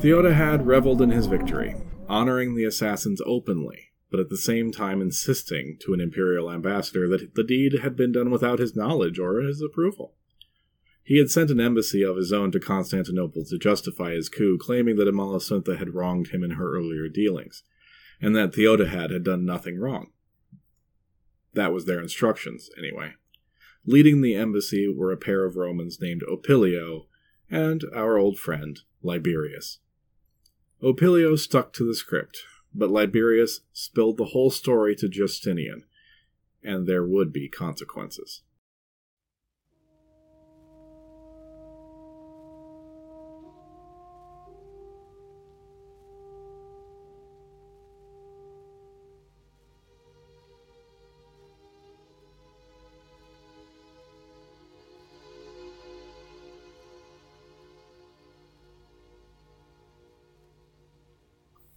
Theodahad 0.00 0.64
reveled 0.64 1.02
in 1.02 1.10
his 1.10 1.26
victory, 1.26 1.76
honoring 2.08 2.54
the 2.54 2.64
assassins 2.64 3.20
openly, 3.26 3.90
but 4.10 4.18
at 4.18 4.30
the 4.30 4.38
same 4.38 4.72
time 4.72 5.02
insisting 5.02 5.76
to 5.82 5.92
an 5.92 6.00
imperial 6.00 6.50
ambassador 6.50 7.06
that 7.08 7.34
the 7.34 7.44
deed 7.44 7.80
had 7.82 7.94
been 7.94 8.12
done 8.12 8.30
without 8.30 8.58
his 8.58 8.74
knowledge 8.74 9.18
or 9.18 9.42
his 9.42 9.60
approval. 9.60 10.14
He 11.10 11.18
had 11.18 11.28
sent 11.28 11.50
an 11.50 11.58
embassy 11.58 12.04
of 12.04 12.16
his 12.16 12.32
own 12.32 12.52
to 12.52 12.60
Constantinople 12.60 13.44
to 13.46 13.58
justify 13.58 14.12
his 14.12 14.28
coup, 14.28 14.56
claiming 14.56 14.94
that 14.94 15.08
Amalasuentha 15.08 15.76
had 15.76 15.92
wronged 15.92 16.28
him 16.28 16.44
in 16.44 16.52
her 16.52 16.72
earlier 16.72 17.08
dealings, 17.08 17.64
and 18.20 18.36
that 18.36 18.54
Theodahad 18.54 19.10
had 19.10 19.24
done 19.24 19.44
nothing 19.44 19.80
wrong. 19.80 20.12
That 21.52 21.72
was 21.72 21.86
their 21.86 22.00
instructions, 22.00 22.70
anyway. 22.78 23.14
Leading 23.84 24.20
the 24.20 24.36
embassy 24.36 24.86
were 24.86 25.10
a 25.10 25.16
pair 25.16 25.44
of 25.44 25.56
Romans 25.56 26.00
named 26.00 26.22
Opilio 26.30 27.06
and 27.50 27.82
our 27.92 28.16
old 28.16 28.38
friend, 28.38 28.78
Liberius. 29.02 29.80
Opilio 30.80 31.36
stuck 31.36 31.72
to 31.72 31.84
the 31.84 31.96
script, 31.96 32.44
but 32.72 32.88
Liberius 32.88 33.62
spilled 33.72 34.16
the 34.16 34.26
whole 34.26 34.52
story 34.52 34.94
to 34.94 35.08
Justinian, 35.08 35.82
and 36.62 36.86
there 36.86 37.04
would 37.04 37.32
be 37.32 37.48
consequences. 37.48 38.42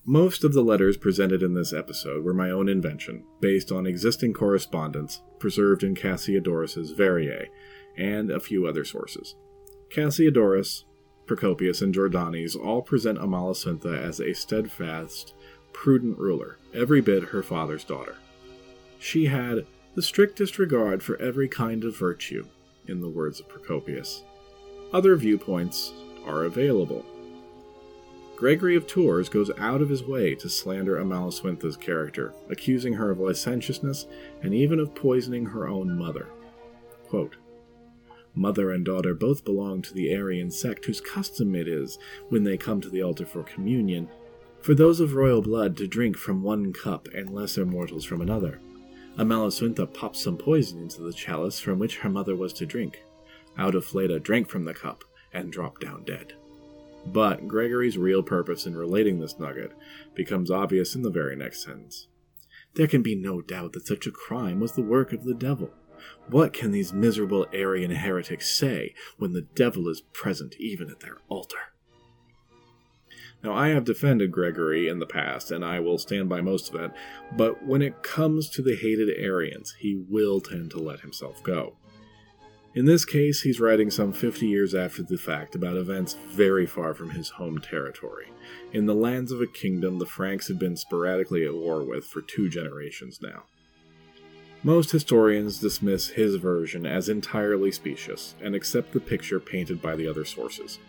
Most 0.06 0.44
of 0.44 0.52
the 0.52 0.64
letters 0.64 0.98
presented 0.98 1.42
in 1.42 1.54
this 1.54 1.72
episode 1.72 2.26
were 2.26 2.34
my 2.34 2.52
own 2.52 2.68
invention, 2.68 3.24
based 3.40 3.72
on 3.72 3.88
existing 3.88 4.34
correspondence 4.34 5.22
preserved 5.40 5.82
in 5.82 5.96
Cassiodorus's 5.96 6.92
Variae 6.92 7.48
and 7.96 8.30
a 8.30 8.42
few 8.42 8.68
other 8.68 8.84
sources. 8.84 9.36
Cassiodorus, 9.90 10.84
Procopius, 11.26 11.82
and 11.82 11.96
Jordanes 11.96 12.54
all 12.54 12.82
present 12.82 13.18
Amalasuntha 13.18 13.98
as 13.98 14.20
a 14.20 14.34
steadfast, 14.34 15.36
prudent 15.72 16.18
ruler, 16.18 16.58
every 16.74 17.00
bit 17.00 17.30
her 17.30 17.42
father's 17.42 17.86
daughter. 17.86 18.18
She 19.00 19.28
had 19.28 19.66
the 19.96 20.02
strictest 20.02 20.60
regard 20.60 21.02
for 21.02 21.16
every 21.22 21.48
kind 21.48 21.86
of 21.86 21.98
virtue, 21.98 22.46
in 22.90 23.00
the 23.00 23.10
words 23.10 23.40
of 23.40 23.48
Procopius. 23.48 24.24
Other 24.92 25.16
viewpoints 25.16 25.94
are 26.26 26.44
available. 26.44 27.06
Gregory 28.36 28.76
of 28.76 28.88
Tours 28.88 29.30
goes 29.30 29.52
out 29.58 29.82
of 29.82 29.90
his 29.90 30.04
way 30.04 30.36
to 30.36 30.50
slander 30.50 30.98
Amalasuntha's 30.98 31.78
character, 31.78 32.34
accusing 32.50 32.94
her 32.94 33.12
of 33.12 33.20
licentiousness 33.20 34.08
and 34.42 34.54
even 34.54 34.80
of 34.80 34.96
poisoning 34.96 35.46
her 35.46 35.68
own 35.68 35.98
mother. 35.98 36.28
Quote, 37.08 37.38
Mother 38.36 38.72
and 38.72 38.84
daughter 38.84 39.14
both 39.14 39.46
belong 39.46 39.84
to 39.84 39.94
the 39.94 40.12
Arian 40.12 40.50
sect, 40.50 40.86
whose 40.86 41.00
custom 41.00 41.54
it 41.54 41.68
is, 41.68 42.00
when 42.30 42.44
they 42.44 42.58
come 42.58 42.82
to 42.82 42.90
the 42.90 43.04
altar 43.04 43.26
for 43.26 43.44
communion, 43.44 44.10
for 44.62 44.74
those 44.74 45.00
of 45.00 45.14
royal 45.14 45.42
blood 45.42 45.78
to 45.78 45.88
drink 45.88 46.18
from 46.18 46.42
one 46.42 46.74
cup 46.74 47.08
and 47.14 47.30
lesser 47.30 47.66
mortals 47.66 48.04
from 48.04 48.22
another. 48.22 48.60
Amalasuntha 49.18 49.94
popped 49.94 50.16
some 50.16 50.38
poison 50.38 50.82
into 50.82 51.02
the 51.02 51.14
chalice 51.14 51.60
from 51.60 51.78
which 51.78 52.00
her 52.00 52.10
mother 52.10 52.36
was 52.36 52.54
to 52.54 52.66
drink. 52.66 53.04
Audifleda 53.58 54.24
drank 54.24 54.50
from 54.50 54.66
the 54.66 54.74
cup 54.74 55.04
and 55.32 55.52
dropped 55.52 55.82
down 55.82 56.04
dead. 56.04 56.34
But 57.06 57.48
Gregory's 57.48 57.98
real 57.98 58.24
purpose 58.24 58.66
in 58.66 58.76
relating 58.76 59.20
this 59.20 59.38
nugget 59.38 59.74
becomes 60.16 60.50
obvious 60.50 60.96
in 60.96 61.02
the 61.02 61.10
very 61.10 61.36
next 61.36 61.64
sentence. 61.64 62.08
There 62.76 62.88
can 62.88 63.02
be 63.02 63.16
no 63.16 63.42
doubt 63.42 63.74
that 63.74 63.86
such 63.86 64.08
a 64.08 64.12
crime 64.12 64.60
was 64.60 64.74
the 64.74 64.82
work 64.82 65.14
of 65.14 65.24
the 65.24 65.34
devil. 65.34 65.72
What 66.28 66.54
can 66.54 66.72
these 66.72 66.94
miserable 66.94 67.46
Arian 67.54 67.92
heretics 67.92 68.50
say 68.50 68.94
when 69.18 69.34
the 69.34 69.48
devil 69.56 69.88
is 69.88 70.02
present 70.02 70.56
even 70.60 70.90
at 70.90 71.02
their 71.02 71.18
altar? 71.30 71.74
Now, 73.44 73.54
I 73.54 73.70
have 73.70 73.84
defended 73.84 74.32
Gregory 74.32 74.88
in 74.88 75.00
the 75.00 75.06
past, 75.06 75.52
and 75.52 75.66
I 75.66 75.82
will 75.82 75.98
stand 75.98 76.30
by 76.30 76.40
most 76.40 76.74
of 76.74 76.80
it, 76.80 76.92
but 77.36 77.66
when 77.66 77.82
it 77.82 78.02
comes 78.02 78.50
to 78.52 78.62
the 78.62 78.76
hated 78.76 79.10
Arians, 79.18 79.76
he 79.80 79.96
will 79.96 80.40
tend 80.40 80.72
to 80.72 80.80
let 80.80 81.02
himself 81.02 81.44
go. 81.44 81.76
In 82.76 82.86
this 82.86 83.06
case, 83.06 83.44
he's 83.44 83.60
writing 83.60 83.92
some 83.92 84.12
50 84.12 84.48
years 84.48 84.74
after 84.74 85.04
the 85.04 85.18
fact 85.18 85.54
about 85.54 85.78
events 85.78 86.16
very 86.30 86.66
far 86.66 86.96
from 86.96 87.12
his 87.12 87.30
home 87.30 87.60
territory, 87.60 88.32
in 88.72 88.88
the 88.88 88.96
lands 88.96 89.32
of 89.32 89.42
a 89.42 89.48
kingdom 89.48 90.00
the 90.00 90.08
Franks 90.08 90.48
had 90.48 90.58
been 90.58 90.76
sporadically 90.76 91.46
at 91.46 91.54
war 91.54 91.84
with 91.84 92.06
for 92.06 92.22
two 92.22 92.50
generations 92.50 93.20
now. 93.22 93.44
Most 94.64 94.90
historians 94.90 95.60
dismiss 95.60 96.08
his 96.08 96.36
version 96.36 96.88
as 96.88 97.10
entirely 97.10 97.72
specious 97.72 98.34
and 98.42 98.56
accept 98.56 98.92
the 98.92 99.00
picture 99.00 99.40
painted 99.40 99.80
by 99.80 99.96
the 99.96 100.08
other 100.08 100.26
sources 100.26 100.80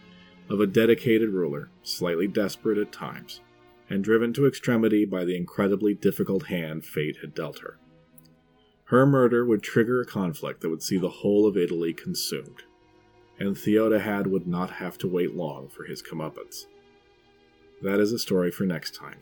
of 0.48 0.60
a 0.60 0.66
dedicated 0.66 1.30
ruler, 1.30 1.68
slightly 1.82 2.28
desperate 2.28 2.78
at 2.78 2.92
times, 2.92 3.40
and 3.90 4.02
driven 4.02 4.32
to 4.32 4.46
extremity 4.46 5.04
by 5.04 5.24
the 5.24 5.36
incredibly 5.36 5.92
difficult 5.92 6.46
hand 6.46 6.84
fate 6.84 7.18
had 7.20 7.34
dealt 7.34 7.58
her. 7.58 7.78
Her 8.88 9.06
murder 9.06 9.46
would 9.46 9.62
trigger 9.62 10.00
a 10.00 10.06
conflict 10.06 10.60
that 10.60 10.68
would 10.68 10.82
see 10.82 10.98
the 10.98 11.08
whole 11.08 11.46
of 11.46 11.56
Italy 11.56 11.94
consumed, 11.94 12.62
and 13.38 13.56
Theodahad 13.56 14.26
would 14.26 14.46
not 14.46 14.72
have 14.72 14.98
to 14.98 15.08
wait 15.08 15.34
long 15.34 15.68
for 15.68 15.84
his 15.84 16.02
comeuppance. 16.02 16.66
That 17.82 17.98
is 17.98 18.12
a 18.12 18.18
story 18.18 18.50
for 18.50 18.64
next 18.64 18.94
time, 18.94 19.20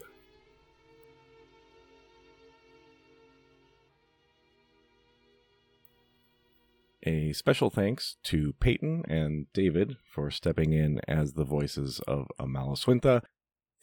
A 7.04 7.32
special 7.32 7.68
thanks 7.68 8.16
to 8.24 8.52
Peyton 8.60 9.02
and 9.08 9.52
David 9.52 9.96
for 10.04 10.30
stepping 10.30 10.72
in 10.72 11.00
as 11.08 11.32
the 11.32 11.44
voices 11.44 11.98
of 12.06 12.28
Amalasuntha, 12.38 13.22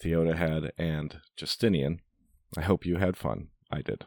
Theodahad, 0.01 0.71
and 0.77 1.19
Justinian. 1.35 1.99
I 2.55 2.61
hope 2.61 2.85
you 2.85 2.95
had 2.95 3.17
fun. 3.17 3.49
I 3.69 3.81
did. 3.81 4.05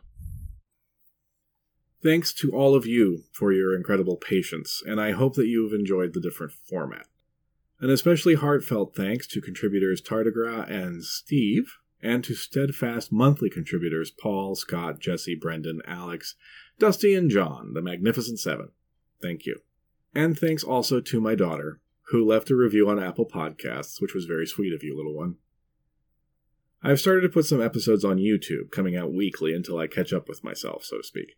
Thanks 2.02 2.32
to 2.34 2.50
all 2.50 2.74
of 2.74 2.84
you 2.84 3.22
for 3.30 3.52
your 3.52 3.76
incredible 3.76 4.16
patience, 4.16 4.82
and 4.84 5.00
I 5.00 5.12
hope 5.12 5.34
that 5.34 5.46
you 5.46 5.62
have 5.62 5.72
enjoyed 5.72 6.14
the 6.14 6.20
different 6.20 6.52
format. 6.52 7.06
An 7.80 7.90
especially 7.90 8.34
heartfelt 8.34 8.96
thanks 8.96 9.26
to 9.28 9.40
contributors 9.40 10.02
Tardigra 10.02 10.68
and 10.68 11.04
Steve, 11.04 11.76
and 12.02 12.24
to 12.24 12.34
steadfast 12.34 13.12
monthly 13.12 13.48
contributors 13.48 14.10
Paul, 14.10 14.56
Scott, 14.56 14.98
Jesse, 14.98 15.36
Brendan, 15.36 15.80
Alex, 15.86 16.34
Dusty, 16.80 17.14
and 17.14 17.30
John, 17.30 17.72
the 17.74 17.82
Magnificent 17.82 18.40
Seven. 18.40 18.70
Thank 19.20 19.46
you. 19.46 19.60
And 20.12 20.36
thanks 20.36 20.64
also 20.64 21.00
to 21.00 21.20
my 21.20 21.36
daughter, 21.36 21.80
who 22.08 22.26
left 22.26 22.50
a 22.50 22.56
review 22.56 22.88
on 22.90 23.02
Apple 23.02 23.26
Podcasts, 23.26 24.00
which 24.00 24.14
was 24.14 24.24
very 24.24 24.46
sweet 24.46 24.74
of 24.74 24.82
you, 24.82 24.96
little 24.96 25.14
one. 25.14 25.36
I've 26.82 26.98
started 26.98 27.20
to 27.20 27.28
put 27.28 27.46
some 27.46 27.62
episodes 27.62 28.04
on 28.04 28.16
YouTube, 28.16 28.72
coming 28.72 28.96
out 28.96 29.12
weekly 29.12 29.54
until 29.54 29.78
I 29.78 29.86
catch 29.86 30.12
up 30.12 30.28
with 30.28 30.42
myself, 30.42 30.82
so 30.84 30.96
to 30.96 31.04
speak. 31.04 31.36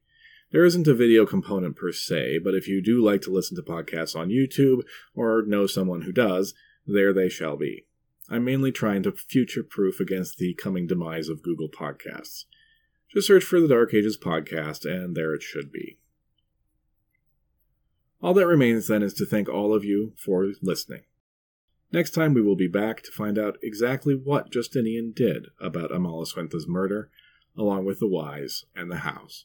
There 0.53 0.65
isn't 0.65 0.87
a 0.87 0.95
video 0.95 1.27
component 1.27 1.77
per 1.77 1.93
se, 1.93 2.39
but 2.39 2.55
if 2.55 2.69
you 2.69 2.81
do 2.81 3.05
like 3.05 3.23
to 3.23 3.33
listen 3.33 3.57
to 3.57 3.63
podcasts 3.63 4.15
on 4.15 4.29
YouTube 4.29 4.83
or 5.15 5.43
know 5.47 5.67
someone 5.67 6.03
who 6.03 6.13
does, 6.13 6.55
there 6.87 7.13
they 7.13 7.29
shall 7.29 7.57
be. 7.57 7.87
I'm 8.31 8.45
mainly 8.45 8.73
trying 8.73 9.03
to 9.03 9.13
future 9.13 9.63
proof 9.63 10.01
against 10.01 10.39
the 10.39 10.55
coming 10.55 10.87
demise 10.87 11.29
of 11.29 11.43
Google 11.43 11.69
Podcasts. 11.69 12.45
Just 13.13 13.27
search 13.27 13.45
for 13.45 13.61
the 13.61 13.69
Dark 13.69 13.93
Ages 13.93 14.19
podcast, 14.19 14.85
and 14.85 15.15
there 15.15 15.35
it 15.35 15.43
should 15.43 15.71
be. 15.71 15.99
All 18.23 18.33
that 18.35 18.47
remains 18.47 18.89
then 18.89 19.03
is 19.03 19.13
to 19.15 19.27
thank 19.27 19.49
all 19.49 19.75
of 19.75 19.85
you 19.85 20.15
for 20.17 20.49
listening. 20.63 21.03
Next 21.93 22.11
time 22.11 22.33
we 22.33 22.43
will 22.43 22.57
be 22.57 22.67
back 22.67 23.03
to 23.03 23.13
find 23.13 23.39
out 23.39 23.59
exactly 23.63 24.15
what 24.15 24.51
Justinian 24.51 25.13
did 25.15 25.49
about 25.61 25.93
Amalasuntha's 25.93 26.67
murder, 26.67 27.11
along 27.57 27.85
with 27.85 28.01
the 28.01 28.09
whys 28.09 28.65
and 28.75 28.91
the 28.91 28.99
hows. 28.99 29.45